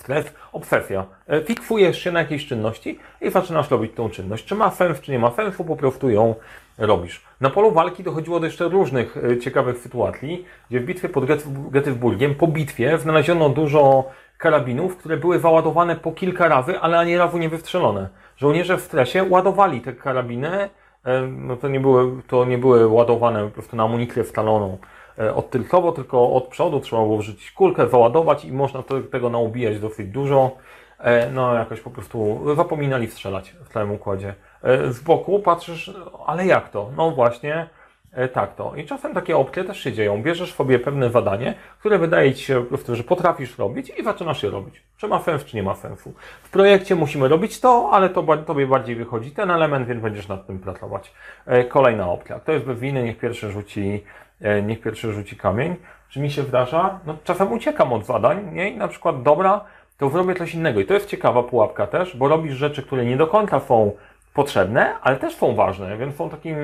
stres, 0.00 0.32
obsesja. 0.52 1.04
E, 1.28 1.42
Fiksujesz 1.42 1.98
się 2.02 2.12
na 2.12 2.20
jakiejś 2.20 2.46
czynności 2.46 2.98
i 3.20 3.30
zaczynasz 3.30 3.70
robić 3.70 3.92
tą 3.94 4.10
czynność. 4.10 4.44
Czy 4.44 4.54
ma 4.54 4.70
sens, 4.70 5.00
czy 5.00 5.12
nie 5.12 5.18
ma 5.18 5.30
sensu, 5.30 5.64
po 5.64 5.76
prostu 5.76 6.10
ją 6.10 6.34
robisz. 6.78 7.24
Na 7.40 7.50
polu 7.50 7.70
walki 7.72 8.02
dochodziło 8.02 8.40
do 8.40 8.46
jeszcze 8.46 8.68
różnych 8.68 9.16
e, 9.16 9.38
ciekawych 9.38 9.78
sytuacji, 9.78 10.44
gdzie 10.70 10.80
w 10.80 10.84
bitwie 10.84 11.08
pod 11.08 11.24
Get- 11.24 11.70
Gettysburgiem, 11.70 12.34
po 12.34 12.46
bitwie, 12.46 12.98
znaleziono 12.98 13.48
dużo 13.48 14.04
karabinów, 14.38 14.96
które 14.96 15.16
były 15.16 15.38
załadowane 15.38 15.96
po 15.96 16.12
kilka 16.12 16.48
razy, 16.48 16.80
ale 16.80 16.98
ani 16.98 17.16
razu 17.16 17.38
nie 17.38 17.48
wystrzelone. 17.48 18.08
Żołnierze 18.36 18.76
w 18.76 18.80
stresie 18.80 19.24
ładowali 19.30 19.80
te 19.80 19.92
karabiny, 19.92 20.70
e, 21.04 21.22
no 21.22 21.56
to 21.56 21.68
nie 21.68 21.80
były, 21.80 22.22
to 22.28 22.44
nie 22.44 22.58
były 22.58 22.86
ładowane 22.88 23.44
po 23.44 23.50
prostu 23.50 23.76
na 23.76 23.84
amunicję 23.84 24.24
scaloną 24.24 24.68
e, 24.72 24.78
odtylkowo, 25.34 25.92
tylko 25.92 26.32
od 26.32 26.44
przodu 26.48 26.80
trzeba 26.80 27.02
było 27.02 27.18
wrzucić 27.18 27.52
kulkę, 27.52 27.88
załadować 27.88 28.44
i 28.44 28.52
można 28.52 28.82
tego 29.10 29.30
naubijać 29.30 29.80
dosyć 29.80 30.08
dużo. 30.08 30.56
E, 30.98 31.30
No, 31.30 31.54
jakoś 31.54 31.80
po 31.80 31.90
prostu 31.90 32.40
zapominali 32.56 33.06
strzelać 33.06 33.50
w 33.64 33.68
całym 33.72 33.92
układzie. 33.92 34.34
E, 34.62 34.92
Z 34.92 35.00
boku 35.00 35.38
patrzysz, 35.38 35.94
ale 36.26 36.46
jak 36.46 36.68
to? 36.68 36.90
No 36.96 37.10
właśnie, 37.10 37.66
e, 38.12 38.28
tak 38.28 38.54
to. 38.54 38.74
I 38.76 38.84
czasem 38.84 39.14
takie 39.14 39.36
opcje 39.36 39.64
też 39.64 39.80
się 39.80 39.92
dzieją. 39.92 40.22
Bierzesz 40.22 40.54
sobie 40.54 40.78
pewne 40.78 41.10
zadanie, 41.10 41.54
które 41.78 41.98
wydaje 41.98 42.34
Ci 42.34 42.44
się 42.44 42.60
po 42.60 42.68
prostu, 42.68 42.96
że 42.96 43.02
potrafisz 43.02 43.58
robić 43.58 43.92
i 43.98 44.04
zaczynasz 44.04 44.42
je 44.42 44.50
robić. 44.50 44.82
Czy 44.96 45.08
ma 45.08 45.18
sens, 45.18 45.44
czy 45.44 45.56
nie 45.56 45.62
ma 45.62 45.74
sensu. 45.74 46.14
W 46.42 46.50
projekcie 46.50 46.94
musimy 46.94 47.28
robić 47.28 47.60
to, 47.60 47.88
ale 47.92 48.08
to 48.10 48.36
Tobie 48.36 48.66
bardziej 48.66 48.96
wychodzi 48.96 49.30
ten 49.30 49.50
element, 49.50 49.88
więc 49.88 50.02
będziesz 50.02 50.28
nad 50.28 50.46
tym 50.46 50.58
pracować. 50.58 51.12
E, 51.46 51.64
Kolejna 51.64 52.10
opcja. 52.10 52.40
Kto 52.40 52.52
jest 52.52 52.64
bez 52.64 52.80
winy, 52.80 53.02
niech 53.02 53.18
pierwszy 53.18 53.50
rzuci, 53.50 53.80
e, 53.90 54.29
niech 54.62 54.80
pierwszy 54.80 55.12
rzuci 55.12 55.36
kamień. 55.36 55.76
Czy 56.08 56.20
mi 56.20 56.30
się 56.30 56.42
wdarza? 56.42 57.00
No 57.06 57.16
czasem 57.24 57.52
uciekam 57.52 57.92
od 57.92 58.06
zadań, 58.06 58.48
nie? 58.52 58.70
I 58.70 58.76
na 58.76 58.88
przykład, 58.88 59.22
dobra, 59.22 59.64
to 59.98 60.10
zrobię 60.10 60.34
coś 60.34 60.54
innego. 60.54 60.80
I 60.80 60.86
to 60.86 60.94
jest 60.94 61.06
ciekawa 61.06 61.42
pułapka 61.42 61.86
też, 61.86 62.16
bo 62.16 62.28
robisz 62.28 62.54
rzeczy, 62.54 62.82
które 62.82 63.04
nie 63.04 63.16
do 63.16 63.26
końca 63.26 63.60
są 63.60 63.92
potrzebne, 64.34 64.94
ale 65.02 65.16
też 65.16 65.34
są 65.36 65.54
ważne, 65.54 65.96
więc 65.96 66.16
są 66.16 66.30
takim 66.30 66.56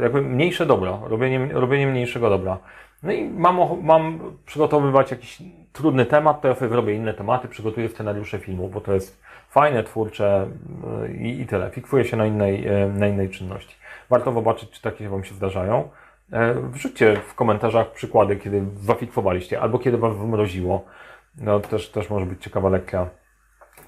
jakby 0.00 0.22
mniejsze 0.22 0.66
dobro, 0.66 1.00
robienie, 1.04 1.48
robienie 1.52 1.86
mniejszego 1.86 2.30
dobra. 2.30 2.58
No 3.02 3.12
i 3.12 3.24
mam, 3.24 3.58
mam 3.82 4.18
przygotowywać 4.46 5.10
jakiś 5.10 5.38
trudny 5.72 6.06
temat, 6.06 6.40
to 6.40 6.48
ja 6.48 6.54
sobie 6.54 6.76
robię 6.76 6.94
inne 6.94 7.14
tematy, 7.14 7.48
przygotuję 7.48 7.88
scenariusze 7.88 8.38
filmu, 8.38 8.68
bo 8.68 8.80
to 8.80 8.92
jest 8.92 9.22
fajne, 9.48 9.84
twórcze 9.84 10.46
yy, 11.00 11.16
i, 11.16 11.40
i 11.40 11.46
tyle. 11.46 11.70
Fiksuję 11.70 12.04
się 12.04 12.16
na 12.16 12.26
innej, 12.26 12.62
yy, 12.62 12.92
na 12.94 13.06
innej 13.06 13.30
czynności. 13.30 13.76
Warto 14.10 14.32
zobaczyć, 14.32 14.70
czy 14.70 14.82
takie 14.82 15.08
Wam 15.08 15.24
się 15.24 15.34
zdarzają. 15.34 15.88
E, 16.32 16.54
Wrzućcie 16.54 17.16
w 17.28 17.34
komentarzach 17.34 17.92
przykłady, 17.92 18.36
kiedy 18.36 18.64
zafiksowaliście, 18.76 19.60
albo 19.60 19.78
kiedy 19.78 19.98
Was 19.98 20.16
wymroziło. 20.16 20.84
No, 21.38 21.60
też, 21.60 21.88
też 21.90 22.10
może 22.10 22.26
być 22.26 22.42
ciekawa 22.42 22.68
lekcja 22.68 23.06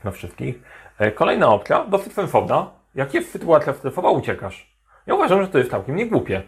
na 0.05 0.11
wszystkich. 0.11 0.63
E, 0.99 1.11
Kolejna 1.11 1.49
opcja, 1.49 1.85
dosyć 1.85 2.13
sensowna. 2.13 2.71
Jak 2.95 3.15
jest 3.15 3.31
sytuacja 3.31 3.73
stresowa, 3.73 4.11
uciekasz. 4.11 4.73
Ja 5.07 5.15
uważam, 5.15 5.43
że 5.43 5.49
to 5.49 5.59
jest 5.59 5.71
całkiem 5.71 5.97
niegłupie. 5.97 6.43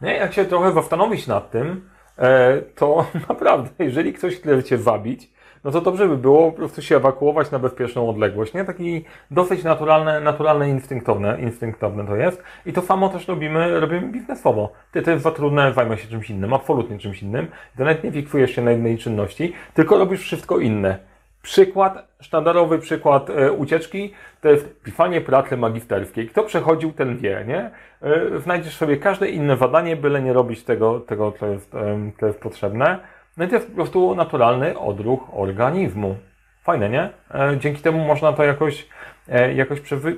Nie? 0.00 0.14
Jak 0.16 0.32
się 0.32 0.44
trochę 0.44 0.72
zastanowić 0.72 1.26
nad 1.26 1.50
tym, 1.50 1.90
e, 2.18 2.62
to 2.62 3.06
naprawdę, 3.28 3.84
jeżeli 3.84 4.12
ktoś 4.12 4.36
chce 4.36 4.62
Cię 4.62 4.78
zabić, 4.78 5.33
no 5.64 5.70
to 5.70 5.80
dobrze 5.80 6.08
by 6.08 6.16
było 6.16 6.50
po 6.50 6.56
prostu 6.56 6.82
się 6.82 6.96
ewakuować 6.96 7.50
na 7.50 7.58
bezpieczną 7.58 8.08
odległość, 8.10 8.54
nie? 8.54 8.64
Taki 8.64 9.04
dosyć 9.30 9.64
naturalne, 9.64 10.20
naturalne 10.20 10.70
instynktowne, 10.70 11.40
instynktowne 11.40 12.06
to 12.06 12.16
jest. 12.16 12.42
I 12.66 12.72
to 12.72 12.82
samo 12.82 13.08
też 13.08 13.28
robimy, 13.28 13.80
robimy 13.80 14.08
biznesowo. 14.08 14.72
Ty, 14.92 15.02
to 15.02 15.10
jest 15.10 15.22
za 15.22 15.30
trudne, 15.30 15.72
zajmę 15.72 15.98
się 15.98 16.08
czymś 16.08 16.30
innym, 16.30 16.52
absolutnie 16.52 16.98
czymś 16.98 17.22
innym. 17.22 17.46
Ty 17.76 17.84
nawet 17.84 18.04
nie 18.04 18.12
fiksujesz 18.12 18.50
się 18.50 18.62
na 18.62 18.70
jednej 18.70 18.98
czynności, 18.98 19.52
tylko 19.74 19.98
robisz 19.98 20.20
wszystko 20.20 20.58
inne. 20.58 20.98
Przykład, 21.42 22.08
sztandarowy 22.20 22.78
przykład 22.78 23.30
e, 23.30 23.52
ucieczki 23.52 24.12
to 24.40 24.48
jest 24.48 24.82
pisanie 24.82 25.20
pracy 25.20 25.56
magisterskiej. 25.56 26.28
Kto 26.28 26.42
przechodził, 26.42 26.92
ten 26.92 27.16
wie, 27.16 27.44
nie? 27.48 27.70
E, 28.02 28.38
znajdziesz 28.38 28.76
sobie 28.76 28.96
każde 28.96 29.28
inne 29.28 29.56
zadanie, 29.56 29.96
byle 29.96 30.22
nie 30.22 30.32
robić 30.32 30.64
tego, 30.64 31.00
tego 31.00 31.32
co, 31.32 31.46
jest, 31.46 31.72
co 32.20 32.26
jest 32.26 32.40
potrzebne. 32.40 32.98
No 33.36 33.44
i 33.44 33.48
to 33.48 33.54
jest 33.54 33.68
po 33.68 33.74
prostu 33.74 34.14
naturalny 34.14 34.78
odruch 34.78 35.20
organizmu. 35.32 36.16
Fajne, 36.62 36.88
nie? 36.88 37.10
E, 37.34 37.56
dzięki 37.58 37.82
temu 37.82 38.04
można 38.04 38.32
to 38.32 38.44
jakoś, 38.44 38.86
e, 39.28 39.54
jakoś 39.54 39.80
przewy. 39.80 40.16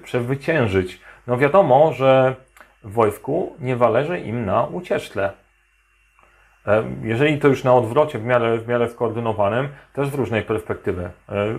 No 1.27 1.37
wiadomo, 1.39 1.93
że 1.93 2.35
w 2.85 2.93
wojsku 2.93 3.57
nie 3.61 3.77
zależy 3.77 4.21
im 4.21 4.45
na 4.45 4.65
ucieczce. 4.65 5.31
E, 6.67 6.85
Jeżeli 7.03 7.39
to 7.39 7.49
już 7.49 7.65
na 7.65 7.75
odwrocie, 7.75 8.19
w 8.19 8.25
miarę, 8.25 8.59
w 8.59 8.69
miarę 8.69 8.89
skoordynowanym, 8.89 9.69
też 9.93 10.09
z 10.09 10.15
różnej 10.15 10.43
perspektywy. 10.43 11.11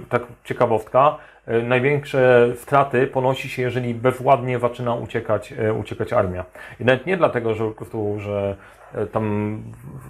Tak 0.10 0.22
ciekawostka, 0.44 1.18
największe 1.64 2.48
straty 2.56 3.08
ponosi 3.08 3.50
się, 3.50 3.62
jeżeli 3.62 3.94
bezładnie 3.94 4.60
zaczyna 4.60 4.96
uciekać, 4.96 5.54
uciekać 5.80 6.14
armia. 6.14 6.46
I 6.80 6.86
nawet 6.86 7.06
nie 7.06 7.18
dlatego, 7.18 7.54
że 7.54 7.66
po 7.66 7.72
prostu, 7.72 8.20
że 8.20 8.56
tam 9.12 9.64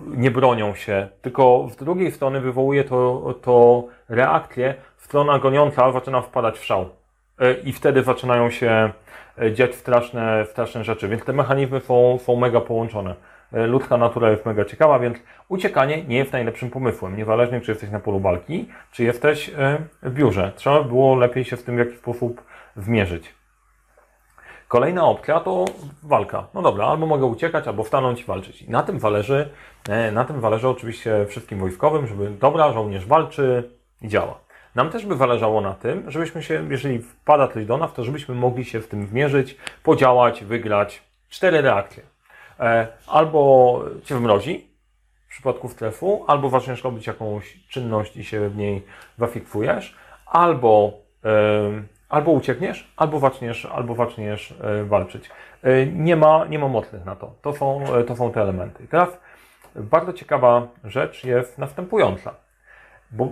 nie 0.08 0.32
bronią 0.32 0.76
się, 0.76 1.08
tylko 1.22 1.68
z 1.72 1.76
drugiej 1.76 2.12
strony 2.12 2.42
wywołuje 2.42 2.84
to, 2.84 3.34
to 3.42 3.84
reakcję, 4.10 4.76
strona 4.98 5.40
goniąca 5.40 5.92
zaczyna 5.92 6.22
wpadać 6.22 6.60
w 6.60 6.66
szał. 6.66 6.90
E, 7.40 7.54
I 7.54 7.74
wtedy 7.74 8.04
zaczynają 8.04 8.50
się 8.50 8.92
e, 9.42 9.52
dziać 9.54 9.76
straszne, 9.76 10.46
straszne 10.46 10.84
rzeczy, 10.84 11.08
więc 11.08 11.24
te 11.24 11.34
mechanizmy 11.34 11.80
są, 11.80 12.18
są 12.18 12.36
mega 12.36 12.62
połączone. 12.62 13.16
E, 13.54 13.68
Ludzka 13.68 13.98
natura 13.98 14.32
jest 14.32 14.46
mega 14.46 14.66
ciekawa, 14.66 15.00
więc 15.00 15.18
uciekanie 15.48 16.04
nie 16.04 16.18
jest 16.18 16.32
najlepszym 16.32 16.70
pomysłem. 16.70 17.18
Niezależnie, 17.18 17.62
czy 17.62 17.72
jesteś 17.72 17.90
na 17.90 18.00
polu 18.00 18.20
walki, 18.20 18.70
czy 18.92 19.04
jesteś 19.04 19.50
e, 19.50 19.78
w 20.04 20.14
biurze. 20.14 20.52
Trzeba 20.56 20.84
było 20.84 21.16
lepiej 21.16 21.46
się 21.46 21.58
z 21.58 21.64
tym 21.64 21.76
w 21.76 21.80
jakiś 21.80 21.98
sposób 21.98 22.44
zmierzyć. 22.76 23.37
Kolejna 24.68 25.06
opcja 25.06 25.40
to 25.40 25.66
walka. 26.04 26.48
No 26.54 26.62
dobra, 26.62 26.86
albo 26.86 27.06
mogę 27.06 27.26
uciekać, 27.26 27.68
albo 27.68 27.84
stanąć 27.84 28.22
i 28.22 28.26
walczyć. 28.26 28.62
I 28.62 28.70
na 28.70 28.84
tym 28.84 29.00
zależy, 29.00 29.50
e, 29.90 30.12
na 30.12 30.26
tym 30.26 30.42
zależy 30.42 30.68
oczywiście 30.68 31.26
wszystkim 31.30 31.60
wojskowym, 31.60 32.08
żeby 32.08 32.30
dobra, 32.30 32.74
żołnierz 32.74 33.06
walczy 33.06 33.72
i 34.02 34.08
działa. 34.08 34.40
Nam 34.76 34.90
też 34.90 35.06
by 35.06 35.16
zależało 35.18 35.62
na 35.62 35.74
tym, 35.74 36.12
żebyśmy 36.12 36.44
się, 36.44 36.68
jeżeli 36.70 37.00
wpada 37.00 37.48
coś 37.48 37.66
do 37.66 37.78
nas, 37.78 37.94
to 37.94 38.04
żebyśmy 38.04 38.36
mogli 38.36 38.66
się 38.66 38.82
z 38.82 38.88
tym 38.88 39.08
zmierzyć, 39.08 39.58
podziałać, 39.84 40.44
wygrać. 40.44 41.04
Cztery 41.30 41.62
reakcje. 41.62 42.04
E, 42.60 42.88
Albo 43.08 43.82
cię 44.04 44.16
wmrozi 44.16 44.68
w 45.28 45.30
przypadku 45.30 45.70
stresu, 45.70 46.26
albo 46.28 46.50
zaczniesz 46.50 46.84
robić 46.84 47.08
jakąś 47.08 47.60
czynność 47.70 48.18
i 48.18 48.24
się 48.24 48.50
w 48.50 48.58
niej 48.58 48.86
zafiksujesz, 49.18 49.96
albo, 50.26 50.94
albo 52.10 52.32
uciekniesz, 52.32 52.92
albo 52.98 53.20
zaczniesz, 53.20 53.66
albo 53.66 53.96
zaczniesz 53.96 54.54
e, 54.62 54.84
walczyć. 54.84 55.30
E, 55.64 55.86
Nie 55.86 56.16
ma, 56.16 56.46
nie 56.46 56.60
ma 56.60 56.68
mocnych 56.68 57.06
na 57.06 57.16
to. 57.16 57.34
To 57.42 57.54
są, 57.54 57.96
e, 57.96 58.04
to 58.04 58.16
są 58.16 58.32
te 58.32 58.42
elementy. 58.42 58.88
Teraz 58.88 59.10
bardzo 59.76 60.14
ciekawa 60.14 60.68
rzecz 60.84 61.24
jest 61.24 61.58
następująca. 61.58 62.34
Bo 63.12 63.30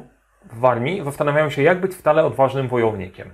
w 0.54 0.66
armii 0.66 1.04
zastanawiają 1.04 1.50
się, 1.50 1.62
jak 1.64 1.82
być 1.82 1.96
wcale 1.96 2.26
odważnym 2.26 2.68
wojownikiem. 2.68 3.32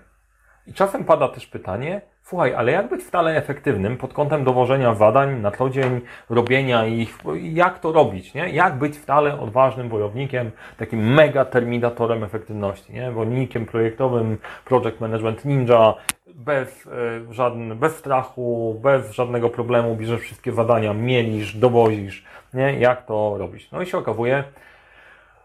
I 0.72 0.74
czasem 0.74 1.04
pada 1.04 1.28
też 1.28 1.48
pytanie, 1.48 2.02
słuchaj, 2.24 2.54
ale 2.54 2.72
jak 2.72 2.90
być 2.90 3.04
wcale 3.04 3.36
efektywnym 3.36 3.98
pod 3.98 4.14
kątem 4.14 4.44
dowożenia 4.44 4.96
zadań 4.96 5.40
na 5.40 5.52
co 5.52 5.70
dzień, 5.70 6.02
robienia 6.30 6.86
ich, 6.86 7.18
jak 7.42 7.80
to 7.80 7.92
robić, 7.92 8.34
nie? 8.34 8.50
Jak 8.50 8.78
być 8.78 8.98
wcale 8.98 9.40
odważnym 9.40 9.90
wojownikiem, 9.90 10.52
takim 10.78 11.14
mega 11.14 11.46
terminatorem 11.46 12.24
efektywności, 12.24 12.94
nie? 12.94 13.12
Wojownikiem 13.12 13.66
projektowym, 13.66 14.38
project 14.66 15.00
management 15.00 15.46
ninja, 15.46 15.94
bez, 16.36 16.88
e, 16.88 17.34
żadn, 17.34 17.74
bez 17.76 17.96
strachu, 17.96 18.80
bez 18.84 19.12
żadnego 19.12 19.50
problemu, 19.50 19.96
bierzesz 19.96 20.22
wszystkie 20.22 20.52
zadania, 20.52 20.94
mielisz, 20.94 21.56
dowozisz, 21.56 22.26
nie? 22.54 22.80
Jak 22.80 23.06
to 23.06 23.36
robić? 23.38 23.72
No 23.72 23.82
i 23.82 23.86
się 23.86 23.98
okazuje, 23.98 24.44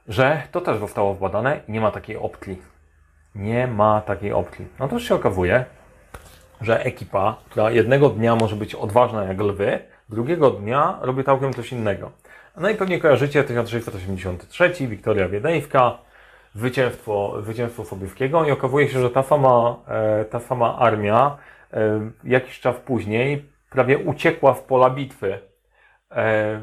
że 0.08 0.42
to 0.52 0.60
też 0.60 0.78
zostało 0.78 1.14
wbadane 1.14 1.60
i 1.68 1.72
nie 1.72 1.80
ma 1.80 1.90
takiej 1.90 2.16
opcji. 2.16 2.75
Nie 3.36 3.66
ma 3.66 4.00
takiej 4.00 4.32
opcji. 4.32 4.66
No 4.80 4.88
to 4.88 5.00
się 5.00 5.14
okazuje, 5.14 5.64
że 6.60 6.84
ekipa, 6.84 7.36
która 7.50 7.70
jednego 7.70 8.08
dnia 8.08 8.36
może 8.36 8.56
być 8.56 8.74
odważna 8.74 9.24
jak 9.24 9.40
lwy, 9.40 9.78
drugiego 10.08 10.50
dnia 10.50 10.98
robi 11.02 11.24
całkiem 11.24 11.52
coś 11.52 11.72
innego. 11.72 12.10
No 12.56 12.70
i 12.70 12.74
pewnie 12.74 13.00
kojarzycie 13.00 13.44
1683, 13.44 14.72
Wiktoria 14.86 15.28
Wiedeńska, 15.28 15.98
zwycięstwo, 16.54 17.34
zwycięstwo 17.42 17.84
Sobieskiego 17.84 18.44
i 18.44 18.50
okazuje 18.50 18.88
się, 18.88 19.00
że 19.00 19.10
ta 19.10 19.22
sama, 19.22 19.76
e, 19.88 20.24
ta 20.24 20.40
sama 20.40 20.78
armia 20.78 21.36
e, 21.72 22.10
jakiś 22.24 22.60
czas 22.60 22.76
później 22.76 23.44
prawie 23.70 23.98
uciekła 23.98 24.54
w 24.54 24.62
pola 24.62 24.90
bitwy. 24.90 25.38
E, 26.10 26.60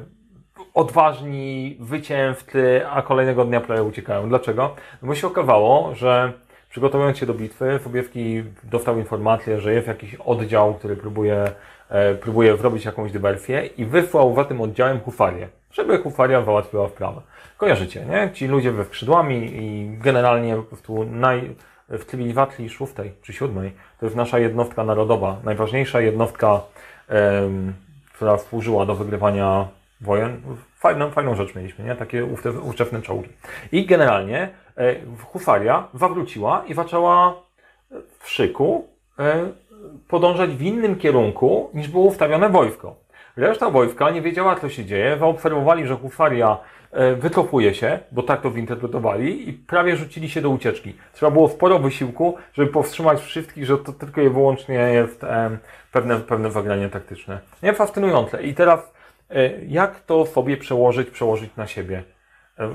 odważni, 0.74 1.78
wycięwcy, 1.80 2.82
a 2.90 3.02
kolejnego 3.02 3.46
dnia 3.46 3.62
prawie 3.62 3.84
uciekają. 3.84 4.30
Dlaczego? 4.30 4.76
No 5.02 5.08
bo 5.08 5.16
się 5.16 5.28
okazało, 5.28 5.96
że 5.96 6.34
przygotowując 6.74 7.18
się 7.18 7.26
do 7.26 7.34
bitwy, 7.34 7.80
Sobiewski 7.84 8.44
dostał 8.64 8.98
informację, 8.98 9.62
że 9.62 9.74
jest 9.74 9.88
jakiś 9.88 10.16
oddział, 10.16 10.74
który 10.74 10.96
próbuje, 10.96 11.52
e, 11.90 12.16
próbuje 12.16 12.58
zrobić 12.58 12.86
jakąś 12.86 13.12
dywersję 13.12 13.66
i 13.66 13.86
wysłał 13.86 14.36
za 14.36 14.44
tym 14.46 14.62
oddziałem 14.62 15.00
Hufarię, 15.00 15.48
żeby 15.72 15.98
Hufaria 15.98 16.44
załatwiła 16.44 16.88
wprawę. 16.88 17.22
Kojarzycie, 17.58 18.06
nie? 18.06 18.30
Ci 18.34 18.48
ludzie 18.48 18.72
ze 18.72 18.86
skrzydłami 18.86 19.52
i 19.54 19.98
generalnie 19.98 20.56
po 20.56 20.64
prostu 20.64 21.04
naj, 21.04 21.56
w 21.90 22.06
cywilizacji 22.06 22.70
szóstej 22.70 23.14
czy 23.22 23.34
siódmej 23.34 23.72
to 24.00 24.06
jest 24.06 24.16
nasza 24.16 24.40
jednostka 24.40 24.84
narodowa, 24.84 25.38
najważniejsza 25.44 26.02
jednostka, 26.02 26.62
em, 27.10 27.74
która 28.14 28.38
służyła 28.38 28.86
do 28.86 28.96
wygrywania 28.96 29.68
wojen. 30.02 30.42
Fajną, 30.76 31.12
fajną 31.12 31.36
rzecz 31.36 31.56
mieliśmy, 31.56 31.86
nie? 31.86 31.96
Takie 31.96 32.26
ówcze- 32.26 32.62
ówczesne 32.62 33.02
czołgi. 33.02 33.30
I 33.72 33.86
generalnie 33.86 34.42
e, 34.42 34.50
Husaria 35.32 35.88
zawróciła 35.94 36.64
i 36.68 36.74
zaczęła 36.74 37.34
w 38.20 38.30
szyku 38.30 38.88
e, 39.20 39.52
podążać 40.08 40.50
w 40.50 40.62
innym 40.62 40.96
kierunku 40.96 41.70
niż 41.74 41.88
było 41.88 42.06
ustawione 42.06 42.50
wojsko. 42.50 42.96
Reszta 43.38 43.70
wojska 43.70 44.10
nie 44.10 44.22
wiedziała, 44.22 44.56
co 44.56 44.70
się 44.70 44.86
dzieje, 44.86 45.18
zaobserwowali, 45.18 45.88
że 45.88 45.96
Husaria 45.96 46.58
e, 46.92 47.16
wycofuje 47.16 47.74
się, 47.74 48.00
bo 48.12 48.24
tak 48.24 48.42
to 48.42 48.52
zinterpretowali 48.52 49.50
i 49.50 49.54
prawie 49.54 49.96
rzucili 49.96 50.30
się 50.30 50.42
do 50.42 50.50
ucieczki. 50.50 50.94
Trzeba 51.14 51.32
było 51.32 51.50
sporo 51.50 51.80
wysiłku, 51.80 52.36
żeby 52.54 52.72
powstrzymać 52.72 53.22
wszystkich, 53.22 53.66
że 53.66 53.78
to 53.78 53.94
tylko 53.94 54.22
i 54.22 54.30
wyłącznie 54.30 54.76
jest 54.76 55.24
e, 55.24 55.58
pewne, 55.92 56.20
pewne 56.20 56.52
zagranie 56.52 56.90
taktyczne. 56.90 57.40
Nie, 57.64 57.74
fascynujące. 57.74 58.44
I 58.44 58.54
teraz 58.54 58.94
e, 59.30 59.50
jak 59.66 60.00
to 60.00 60.26
sobie 60.26 60.58
przełożyć, 60.58 61.10
przełożyć 61.10 61.56
na 61.56 61.68
siebie? 61.68 62.04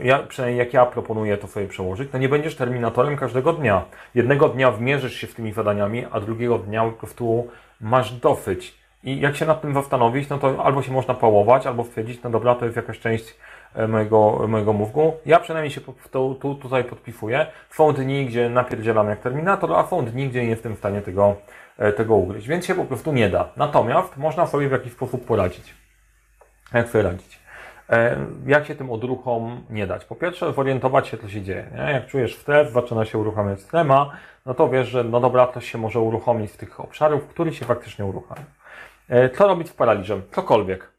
Ja, 0.02 0.18
przynajmniej 0.18 0.58
jak 0.58 0.74
ja 0.74 0.86
proponuję 0.86 1.36
to 1.36 1.46
sobie 1.46 1.68
przełożyć, 1.68 2.08
no 2.12 2.18
nie 2.18 2.28
będziesz 2.28 2.56
terminatorem 2.56 3.16
każdego 3.16 3.52
dnia. 3.52 3.84
Jednego 4.14 4.48
dnia 4.48 4.70
wmierzysz 4.70 5.14
się 5.14 5.26
w 5.26 5.34
tymi 5.34 5.52
zadaniami, 5.52 6.06
a 6.10 6.20
drugiego 6.20 6.58
dnia 6.58 6.84
po 6.84 6.92
prostu 6.92 7.48
masz 7.80 8.12
dosyć. 8.12 8.78
I 9.04 9.20
jak 9.20 9.36
się 9.36 9.46
nad 9.46 9.62
tym 9.62 9.74
zastanowić, 9.74 10.28
no 10.28 10.38
to 10.38 10.64
albo 10.64 10.82
się 10.82 10.92
można 10.92 11.14
pałować, 11.14 11.66
albo 11.66 11.84
stwierdzić, 11.84 12.22
no 12.22 12.30
dobra, 12.30 12.54
to 12.54 12.64
jest 12.64 12.76
jakaś 12.76 12.98
część 12.98 13.36
e, 13.74 13.88
mojego, 13.88 14.48
mojego 14.48 14.72
mózgu. 14.72 15.12
Ja 15.26 15.40
przynajmniej 15.40 15.70
się 15.70 15.80
to, 16.10 16.34
tu, 16.34 16.54
tutaj 16.54 16.84
podpisuję. 16.84 17.46
Są 17.70 17.92
dni, 17.92 18.26
gdzie 18.26 18.50
napierdzielam 18.50 19.08
jak 19.08 19.20
terminator, 19.20 19.72
a 19.72 19.86
są 19.86 20.04
dni, 20.04 20.28
gdzie 20.28 20.42
nie 20.42 20.48
jestem 20.50 20.74
w 20.74 20.78
stanie 20.78 21.02
tego, 21.02 21.36
e, 21.78 21.92
tego 21.92 22.14
ugryźć. 22.14 22.48
Więc 22.48 22.66
się 22.66 22.74
po 22.74 22.84
prostu 22.84 23.12
nie 23.12 23.30
da. 23.30 23.48
Natomiast 23.56 24.16
można 24.16 24.46
sobie 24.46 24.68
w 24.68 24.72
jakiś 24.72 24.92
sposób 24.92 25.26
poradzić. 25.26 25.74
Jak 26.74 26.88
sobie 26.88 27.04
radzić? 27.04 27.38
E, 27.90 28.16
Jak 28.46 28.66
się 28.66 28.74
tym 28.74 28.90
odruchom 28.90 29.64
nie 29.70 29.86
dać? 29.86 30.04
Po 30.04 30.14
pierwsze, 30.14 30.52
zorientować 30.52 31.08
się, 31.08 31.18
co 31.18 31.28
się 31.28 31.42
dzieje. 31.42 31.66
Nie? 31.74 31.92
Jak 31.92 32.06
czujesz 32.06 32.36
stres, 32.36 32.72
zaczyna 32.72 33.04
się 33.04 33.18
uruchamiać 33.18 33.60
strema, 33.60 34.10
no 34.46 34.54
to 34.54 34.68
wiesz, 34.68 34.88
że 34.88 35.04
no 35.04 35.20
dobra, 35.20 35.46
to 35.46 35.60
się 35.60 35.78
może 35.78 36.00
uruchomić 36.00 36.50
z 36.52 36.56
tych 36.56 36.80
obszarów, 36.80 37.26
który 37.26 37.52
się 37.52 37.64
faktycznie 37.64 38.04
uruchamia. 38.04 38.44
E, 39.08 39.30
Co 39.30 39.48
robić 39.48 39.68
z 39.68 39.72
paraliżem? 39.72 40.22
Cokolwiek. 40.32 40.97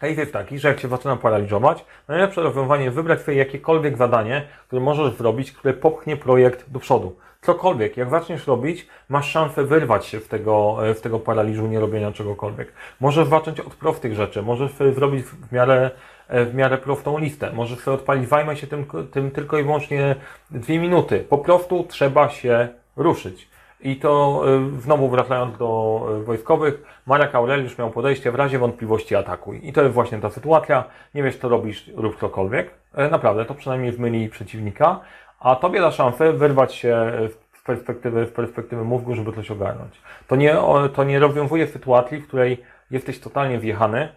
Case 0.00 0.20
jest 0.20 0.32
taki, 0.32 0.58
że 0.58 0.68
jak 0.68 0.80
się 0.80 0.88
zaczyna 0.88 1.16
paraliżować, 1.16 1.84
najlepsze 2.08 2.42
rozwiązanie 2.42 2.90
wybrać 2.90 3.20
sobie 3.20 3.36
jakiekolwiek 3.36 3.96
zadanie, 3.96 4.42
które 4.66 4.82
możesz 4.82 5.14
zrobić, 5.14 5.52
które 5.52 5.74
popchnie 5.74 6.16
projekt 6.16 6.70
do 6.70 6.78
przodu. 6.78 7.16
Cokolwiek, 7.42 7.96
jak 7.96 8.10
zaczniesz 8.10 8.46
robić, 8.46 8.86
masz 9.08 9.30
szansę 9.30 9.64
wyrwać 9.64 10.06
się 10.06 10.20
z 10.20 10.28
tego, 10.28 10.76
z 10.94 11.00
tego 11.00 11.18
paraliżu 11.18 11.66
nie 11.66 11.80
robienia 11.80 12.12
czegokolwiek. 12.12 12.72
Możesz 13.00 13.28
zacząć 13.28 13.60
od 13.60 13.74
prostych 13.74 14.14
rzeczy, 14.14 14.42
możesz 14.42 14.72
sobie 14.72 14.92
zrobić 14.92 15.24
w 15.24 15.52
miarę, 15.52 15.90
w 16.28 16.54
miarę 16.54 16.78
prostą 16.78 17.18
listę, 17.18 17.52
możesz 17.52 17.78
sobie 17.78 17.94
odpalić, 17.94 18.28
zajmę 18.28 18.56
się 18.56 18.66
tym, 18.66 18.86
tym 19.12 19.30
tylko 19.30 19.58
i 19.58 19.62
wyłącznie 19.62 20.16
dwie 20.50 20.78
minuty. 20.78 21.24
Po 21.28 21.38
prostu 21.38 21.84
trzeba 21.88 22.28
się 22.28 22.68
ruszyć. 22.96 23.48
I 23.84 23.96
to 23.96 24.42
y, 24.76 24.80
znowu 24.80 25.08
wracając 25.08 25.58
do 25.58 26.00
y, 26.20 26.24
wojskowych, 26.24 26.82
Marek 27.06 27.34
Aureliusz 27.34 27.78
miał 27.78 27.90
podejście 27.90 28.32
w 28.32 28.34
razie 28.34 28.58
wątpliwości 28.58 29.16
atakuj. 29.16 29.68
I 29.68 29.72
to 29.72 29.82
jest 29.82 29.94
właśnie 29.94 30.18
ta 30.18 30.30
sytuacja. 30.30 30.84
Nie 31.14 31.22
wiesz 31.22 31.36
co 31.36 31.48
robisz, 31.48 31.90
rób 31.96 32.20
cokolwiek. 32.20 32.70
E, 32.94 33.08
Naprawdę, 33.10 33.44
to 33.44 33.54
przynajmniej 33.54 33.92
zmyli 33.92 34.28
przeciwnika, 34.28 35.00
a 35.40 35.56
tobie 35.56 35.80
da 35.80 35.90
szansę 35.90 36.32
wyrwać 36.32 36.74
się 36.74 37.12
z 37.60 37.62
perspektywy, 37.66 38.26
z 38.26 38.30
perspektywy 38.30 38.84
mózgu, 38.84 39.14
żeby 39.14 39.32
coś 39.32 39.50
ogarnąć. 39.50 40.00
To 40.28 40.36
nie, 40.36 40.56
to 40.94 41.04
nie 41.04 41.18
rozwiązuje 41.18 41.66
sytuacji, 41.66 42.18
w 42.18 42.26
której 42.26 42.62
jesteś 42.90 43.20
totalnie 43.20 43.58
wjechany, 43.58 44.08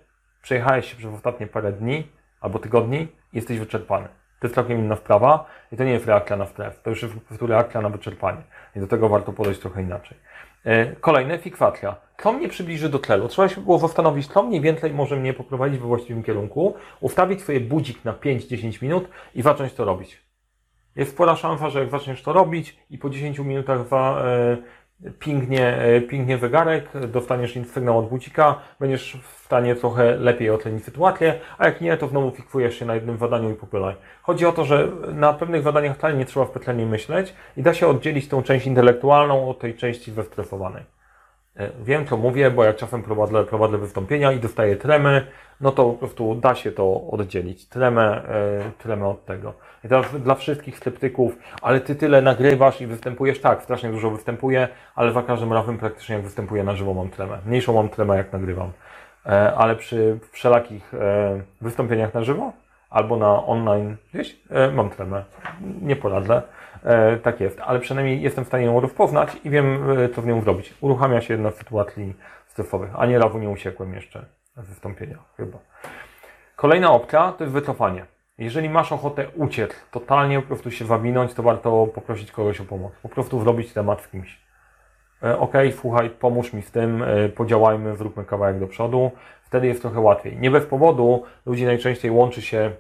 przejechałeś 0.42 0.92
się 0.92 0.98
przez 0.98 1.14
ostatnie 1.14 1.48
parę 1.48 1.72
dni 1.72 2.08
albo 2.42 2.60
tygodni 2.60 2.98
i 3.34 3.36
jesteś 3.36 3.60
wyczerpany. 3.60 4.08
To 4.40 4.48
jest 4.48 4.56
całkiem 4.56 4.80
inna 4.80 4.96
sprawa 4.96 5.46
i 5.72 5.78
to 5.78 5.84
nie 5.84 5.92
jest 5.92 6.06
reakcja 6.06 6.36
na 6.36 6.46
stres, 6.46 6.82
to 6.82 6.90
już 6.90 7.02
jest 7.02 7.14
po 7.14 7.20
prostu 7.22 7.48
reakcja 7.48 7.82
na 7.82 7.90
wyczerpanie. 7.90 8.42
I 8.78 8.80
do 8.80 8.88
tego 8.88 9.10
warto 9.10 9.34
podejść 9.34 9.60
trochę 9.60 9.82
inaczej. 9.82 10.18
E, 10.66 10.96
Kolejne, 10.96 11.38
fiksacja. 11.38 11.96
Co 12.24 12.34
mnie 12.34 12.50
przybliży 12.50 12.90
do 12.90 13.00
celu? 13.00 13.28
Trzeba 13.28 13.50
się 13.50 13.62
było 13.62 13.78
zastanowić, 13.80 14.28
co 14.28 14.44
mniej 14.44 14.62
więcej 14.62 14.94
może 14.94 15.16
mnie 15.16 15.34
poprowadzić 15.34 15.80
we 15.80 15.88
właściwym 15.88 16.24
kierunku, 16.24 16.76
ustawić 17.00 17.44
sobie 17.44 17.60
budzik 17.60 18.06
na 18.06 18.14
5-10 18.14 18.84
minut 18.84 19.10
i 19.36 19.42
zacząć 19.42 19.74
to 19.74 19.86
robić. 19.86 20.22
Jest 20.96 21.12
spora 21.12 21.36
szansa, 21.36 21.70
że 21.70 21.80
jak 21.80 21.90
zaczniesz 21.90 22.24
to 22.24 22.34
robić 22.34 22.78
i 22.90 22.98
po 22.98 23.10
10 23.10 23.40
minutach 23.40 23.88
za, 23.88 24.24
e, 24.26 24.58
pingnie, 25.20 25.78
e, 25.78 26.02
pingnie 26.02 26.38
zegarek, 26.38 26.90
dostaniesz 27.08 27.60
sygnał 27.74 28.00
od 28.00 28.10
budzika, 28.10 28.60
będziesz 28.80 29.18
w 29.24 29.46
stanie 29.46 29.76
trochę 29.76 30.16
lepiej 30.16 30.52
ocenić 30.52 30.86
sytuację, 30.86 31.40
a 31.58 31.66
jak 31.66 31.82
nie, 31.82 31.98
to 31.98 32.08
znowu 32.08 32.32
fiksujesz 32.32 32.80
się 32.80 32.86
na 32.86 32.96
jednym 32.96 33.18
zadaniu 33.18 33.52
i 33.52 33.56
popylaj. 33.56 33.96
Chodzi 34.22 34.46
o 34.46 34.52
to, 34.52 34.66
że 34.66 34.88
na 35.14 35.34
pewnych 35.34 35.64
zadaniach 35.64 35.98
wcale 35.98 36.14
nie 36.14 36.26
trzeba 36.26 36.46
specjalnie 36.46 36.86
myśleć 36.86 37.34
i 37.58 37.64
da 37.64 37.74
się 37.74 37.88
oddzielić 37.88 38.28
tą 38.28 38.44
część 38.44 38.68
intelektualną 38.68 39.50
od 39.50 39.60
tej 39.60 39.76
części 39.76 40.12
zestresowanej. 40.12 40.97
E, 41.60 41.70
Wiem, 41.84 42.06
co 42.06 42.18
mówię, 42.18 42.52
bo 42.52 42.64
jak 42.64 42.76
czasem 42.76 43.04
prowadzę, 43.04 43.44
prowadzę 43.44 43.78
wystąpienia 43.78 44.32
i 44.32 44.40
dostaję 44.40 44.76
tremy, 44.76 45.28
no 45.62 45.72
to 45.72 45.84
po 45.86 45.94
prostu 45.94 46.36
da 46.36 46.56
się 46.56 46.72
to 46.72 47.02
oddzielić. 47.12 47.66
Tremę, 47.66 48.24
e, 48.30 48.72
tremę 48.78 49.08
od 49.08 49.26
tego. 49.26 49.54
I 49.86 49.88
teraz 49.88 50.22
dla 50.22 50.36
wszystkich 50.36 50.78
sceptyków, 50.78 51.38
ale 51.62 51.80
ty 51.80 51.96
tyle 51.96 52.22
nagrywasz 52.22 52.82
i 52.82 52.88
występujesz, 52.88 53.42
tak, 53.42 53.64
strasznie 53.64 53.92
dużo 53.92 54.12
występuję, 54.12 54.68
ale 54.96 55.12
za 55.12 55.24
każdym 55.24 55.54
razem 55.54 55.78
praktycznie 55.78 56.16
jak 56.16 56.24
występuję 56.24 56.64
na 56.64 56.76
żywo 56.76 56.94
mam 56.94 57.10
tremę. 57.10 57.38
Mniejszą 57.46 57.74
mam 57.74 57.90
tremę 57.90 58.18
jak 58.18 58.34
nagrywam. 58.34 58.72
E, 59.26 59.54
Ale 59.56 59.76
przy 59.76 60.20
wszelakich 60.32 60.92
wystąpieniach 61.62 62.14
na 62.14 62.24
żywo 62.24 62.52
albo 62.90 63.18
na 63.18 63.46
online 63.46 63.98
gdzieś 64.14 64.40
e, 64.50 64.72
mam 64.72 64.90
tremę. 64.90 65.24
Nie 65.82 65.96
poradzę. 65.96 66.42
E, 66.84 67.18
tak 67.18 67.40
jest, 67.40 67.60
ale 67.60 67.80
przynajmniej 67.80 68.22
jestem 68.22 68.44
w 68.44 68.48
stanie 68.48 68.66
ją 68.66 68.80
rozpoznać 68.80 69.38
i 69.44 69.50
wiem, 69.50 69.90
e, 69.90 70.10
co 70.10 70.22
w 70.22 70.26
nią 70.26 70.42
zrobić. 70.42 70.74
Uruchamia 70.82 71.22
się 71.22 71.34
jedna 71.34 71.52
z 71.52 71.56
sytuacji 71.56 72.14
stresowych. 72.48 72.90
Ani 72.96 73.18
razu 73.18 73.40
nie 73.40 73.50
uciekłem 73.50 73.94
jeszcze 73.94 74.26
z 74.58 74.70
wystąpienia, 74.70 75.18
chyba. 75.38 75.58
Kolejna 76.56 76.92
opcja 76.92 77.32
to 77.32 77.44
jest 77.44 77.54
wycofanie. 77.54 78.06
Jeżeli 78.38 78.70
masz 78.70 78.92
ochotę 78.92 79.28
uciec, 79.36 79.72
totalnie 79.92 80.42
po 80.42 80.48
prostu 80.48 80.72
się 80.72 80.86
zawinąć, 80.86 81.34
to 81.34 81.44
warto 81.44 81.88
poprosić 81.88 82.32
kogoś 82.32 82.62
o 82.62 82.66
pomoc. 82.66 82.94
Po 83.04 83.10
prostu 83.10 83.40
zrobić 83.40 83.74
temat 83.74 84.02
z 84.02 84.08
kimś. 84.08 84.47
E, 85.24 85.40
Okej, 85.40 85.74
słuchaj, 85.74 86.10
pomóż 86.10 86.54
mi 86.54 86.62
w 86.62 86.72
tym, 86.72 87.04
e, 87.04 87.30
podziałajmy, 87.30 87.96
zróbmy 87.96 88.26
kawałek 88.26 88.60
do 88.60 88.68
przodu. 88.68 89.12
Wtedy 89.44 89.68
jest 89.68 89.82
trochę 89.82 90.00
łatwiej. 90.00 90.38
Nie 90.38 90.52
bez 90.52 90.66
powodu 90.66 91.24
ludzi 91.46 91.66
najczęściej 91.66 92.12
łączy 92.12 92.42
się 92.42 92.72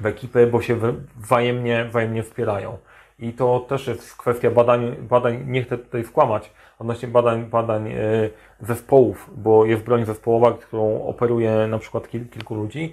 w 0.00 0.06
ekipy, 0.06 0.46
bo 0.46 0.62
się 0.62 0.76
wzajemnie, 1.16 1.84
wzajemnie 1.84 2.22
wspierają. 2.22 2.78
I 3.18 3.32
to 3.32 3.60
też 3.68 3.86
jest 3.86 4.16
kwestia 4.16 4.50
badań, 4.50 4.96
badań 5.00 5.44
nie 5.46 5.62
chcę 5.62 5.78
tutaj 5.78 6.04
skłamać, 6.04 6.52
odnośnie 6.78 7.08
badań, 7.08 7.44
badań 7.44 7.92
e, 7.92 7.96
zespołów, 8.60 9.30
bo 9.36 9.64
jest 9.64 9.82
broń 9.82 10.04
zespołowa, 10.04 10.52
którą 10.52 11.02
operuje 11.02 11.66
na 11.66 11.78
przykład 11.78 12.08
kil, 12.08 12.28
kilku 12.28 12.54
ludzi, 12.54 12.92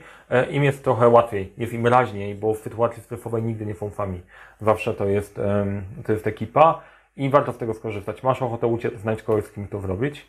im 0.50 0.64
jest 0.64 0.84
trochę 0.84 1.10
łatwiej, 1.10 1.54
jest 1.58 1.74
im 1.74 1.88
raźniej, 1.88 2.36
bo 2.36 2.54
w 2.54 2.58
sytuacji 2.58 3.04
stresowej 3.04 3.44
nigdy 3.44 3.66
nie 3.66 3.76
są 3.76 3.90
sami. 3.90 4.22
Zawsze 4.62 4.94
to 4.94 5.06
jest, 5.06 5.40
to 6.06 6.12
jest 6.12 6.28
ekipa 6.28 6.82
i 7.18 7.30
warto 7.30 7.54
z 7.54 7.58
tego 7.58 7.74
skorzystać. 7.74 8.24
Masz 8.24 8.42
ochotę 8.42 8.68
uciec, 8.68 9.00
znajdź 9.00 9.24
kogoś, 9.24 9.46
z 9.46 9.52
kim 9.52 9.68
to 9.68 9.80
zrobić. 9.82 10.28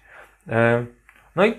E, 0.49 0.85
No 1.37 1.47
i 1.47 1.55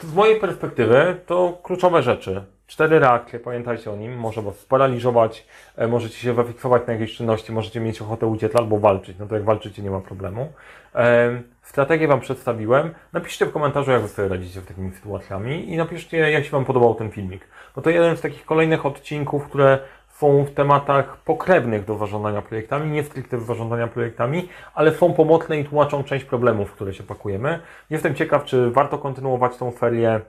z 0.00 0.14
mojej 0.14 0.40
perspektywy 0.40 1.16
to 1.26 1.58
kluczowe 1.62 2.02
rzeczy. 2.02 2.44
Cztery 2.66 2.98
reakcje, 2.98 3.40
pamiętajcie 3.40 3.90
o 3.90 3.96
nim, 3.96 4.16
może 4.16 4.42
was 4.42 4.58
sparaliżować, 4.58 5.46
e, 5.76 5.88
możecie 5.88 6.16
się 6.16 6.34
zafiksować 6.34 6.82
na 6.86 6.92
jakiejś 6.92 7.16
czynności, 7.16 7.52
możecie 7.52 7.80
mieć 7.80 8.02
ochotę 8.02 8.26
uciec 8.26 8.56
albo 8.56 8.78
walczyć, 8.78 9.18
no 9.18 9.26
to 9.26 9.34
jak 9.34 9.44
walczycie 9.44 9.82
nie 9.82 9.90
ma 9.90 10.00
problemu. 10.00 10.52
E, 10.94 11.42
Strategię 11.62 12.08
Wam 12.08 12.20
przedstawiłem, 12.20 12.94
napiszcie 13.12 13.46
w 13.46 13.52
komentarzu 13.52 13.90
jak 13.90 14.02
Wy 14.02 14.08
sobie 14.08 14.28
radzicie 14.28 14.60
z 14.60 14.64
takimi 14.64 14.92
sytuacjami 14.92 15.72
i 15.72 15.76
napiszcie 15.76 16.30
jak 16.30 16.44
się 16.44 16.50
Wam 16.50 16.64
podobał 16.64 16.94
ten 16.94 17.10
filmik. 17.10 17.48
Bo 17.76 17.82
to 17.82 17.90
jeden 17.90 18.16
z 18.16 18.20
takich 18.20 18.44
kolejnych 18.44 18.86
odcinków, 18.86 19.48
które 19.48 19.78
są 20.18 20.44
w 20.44 20.50
tematach 20.50 21.16
pokrewnych 21.16 21.84
do 21.84 21.98
zarządzania 21.98 22.42
projektami, 22.42 22.90
nie 22.90 23.04
stricte 23.04 23.40
zarządzania 23.40 23.86
projektami, 23.86 24.48
ale 24.74 24.94
są 24.94 25.14
pomocne 25.14 25.58
i 25.58 25.64
tłumaczą 25.64 26.04
część 26.04 26.24
problemów, 26.24 26.70
w 26.70 26.72
które 26.72 26.94
się 26.94 27.02
pakujemy. 27.02 27.60
Jestem 27.90 28.14
ciekaw, 28.14 28.44
czy 28.44 28.70
warto 28.70 28.98
kontynuować 28.98 29.56
tą 29.56 29.72
serię 29.72 30.20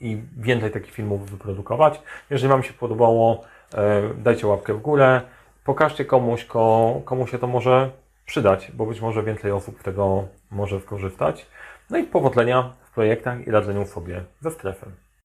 i 0.00 0.22
więcej 0.36 0.70
takich 0.70 0.92
filmów 0.92 1.30
wyprodukować. 1.30 2.02
Jeżeli 2.30 2.48
Wam 2.48 2.62
się 2.62 2.72
podobało, 2.72 3.44
dajcie 4.16 4.46
łapkę 4.46 4.74
w 4.74 4.80
górę, 4.80 5.20
pokażcie 5.64 6.04
komuś, 6.04 6.44
ko, 6.44 6.94
komu 7.04 7.26
się 7.26 7.38
to 7.38 7.46
może 7.46 7.90
przydać, 8.26 8.72
bo 8.74 8.86
być 8.86 9.00
może 9.00 9.22
więcej 9.22 9.52
osób 9.52 9.82
tego 9.82 10.24
może 10.50 10.80
skorzystać. 10.80 11.46
No 11.90 11.98
i 11.98 12.04
powodzenia 12.04 12.72
w 12.84 12.94
projektach 12.94 13.46
i 13.46 13.50
radzeniu 13.50 13.86
sobie 13.86 14.24
ze 14.40 14.50
stresem. 14.50 15.03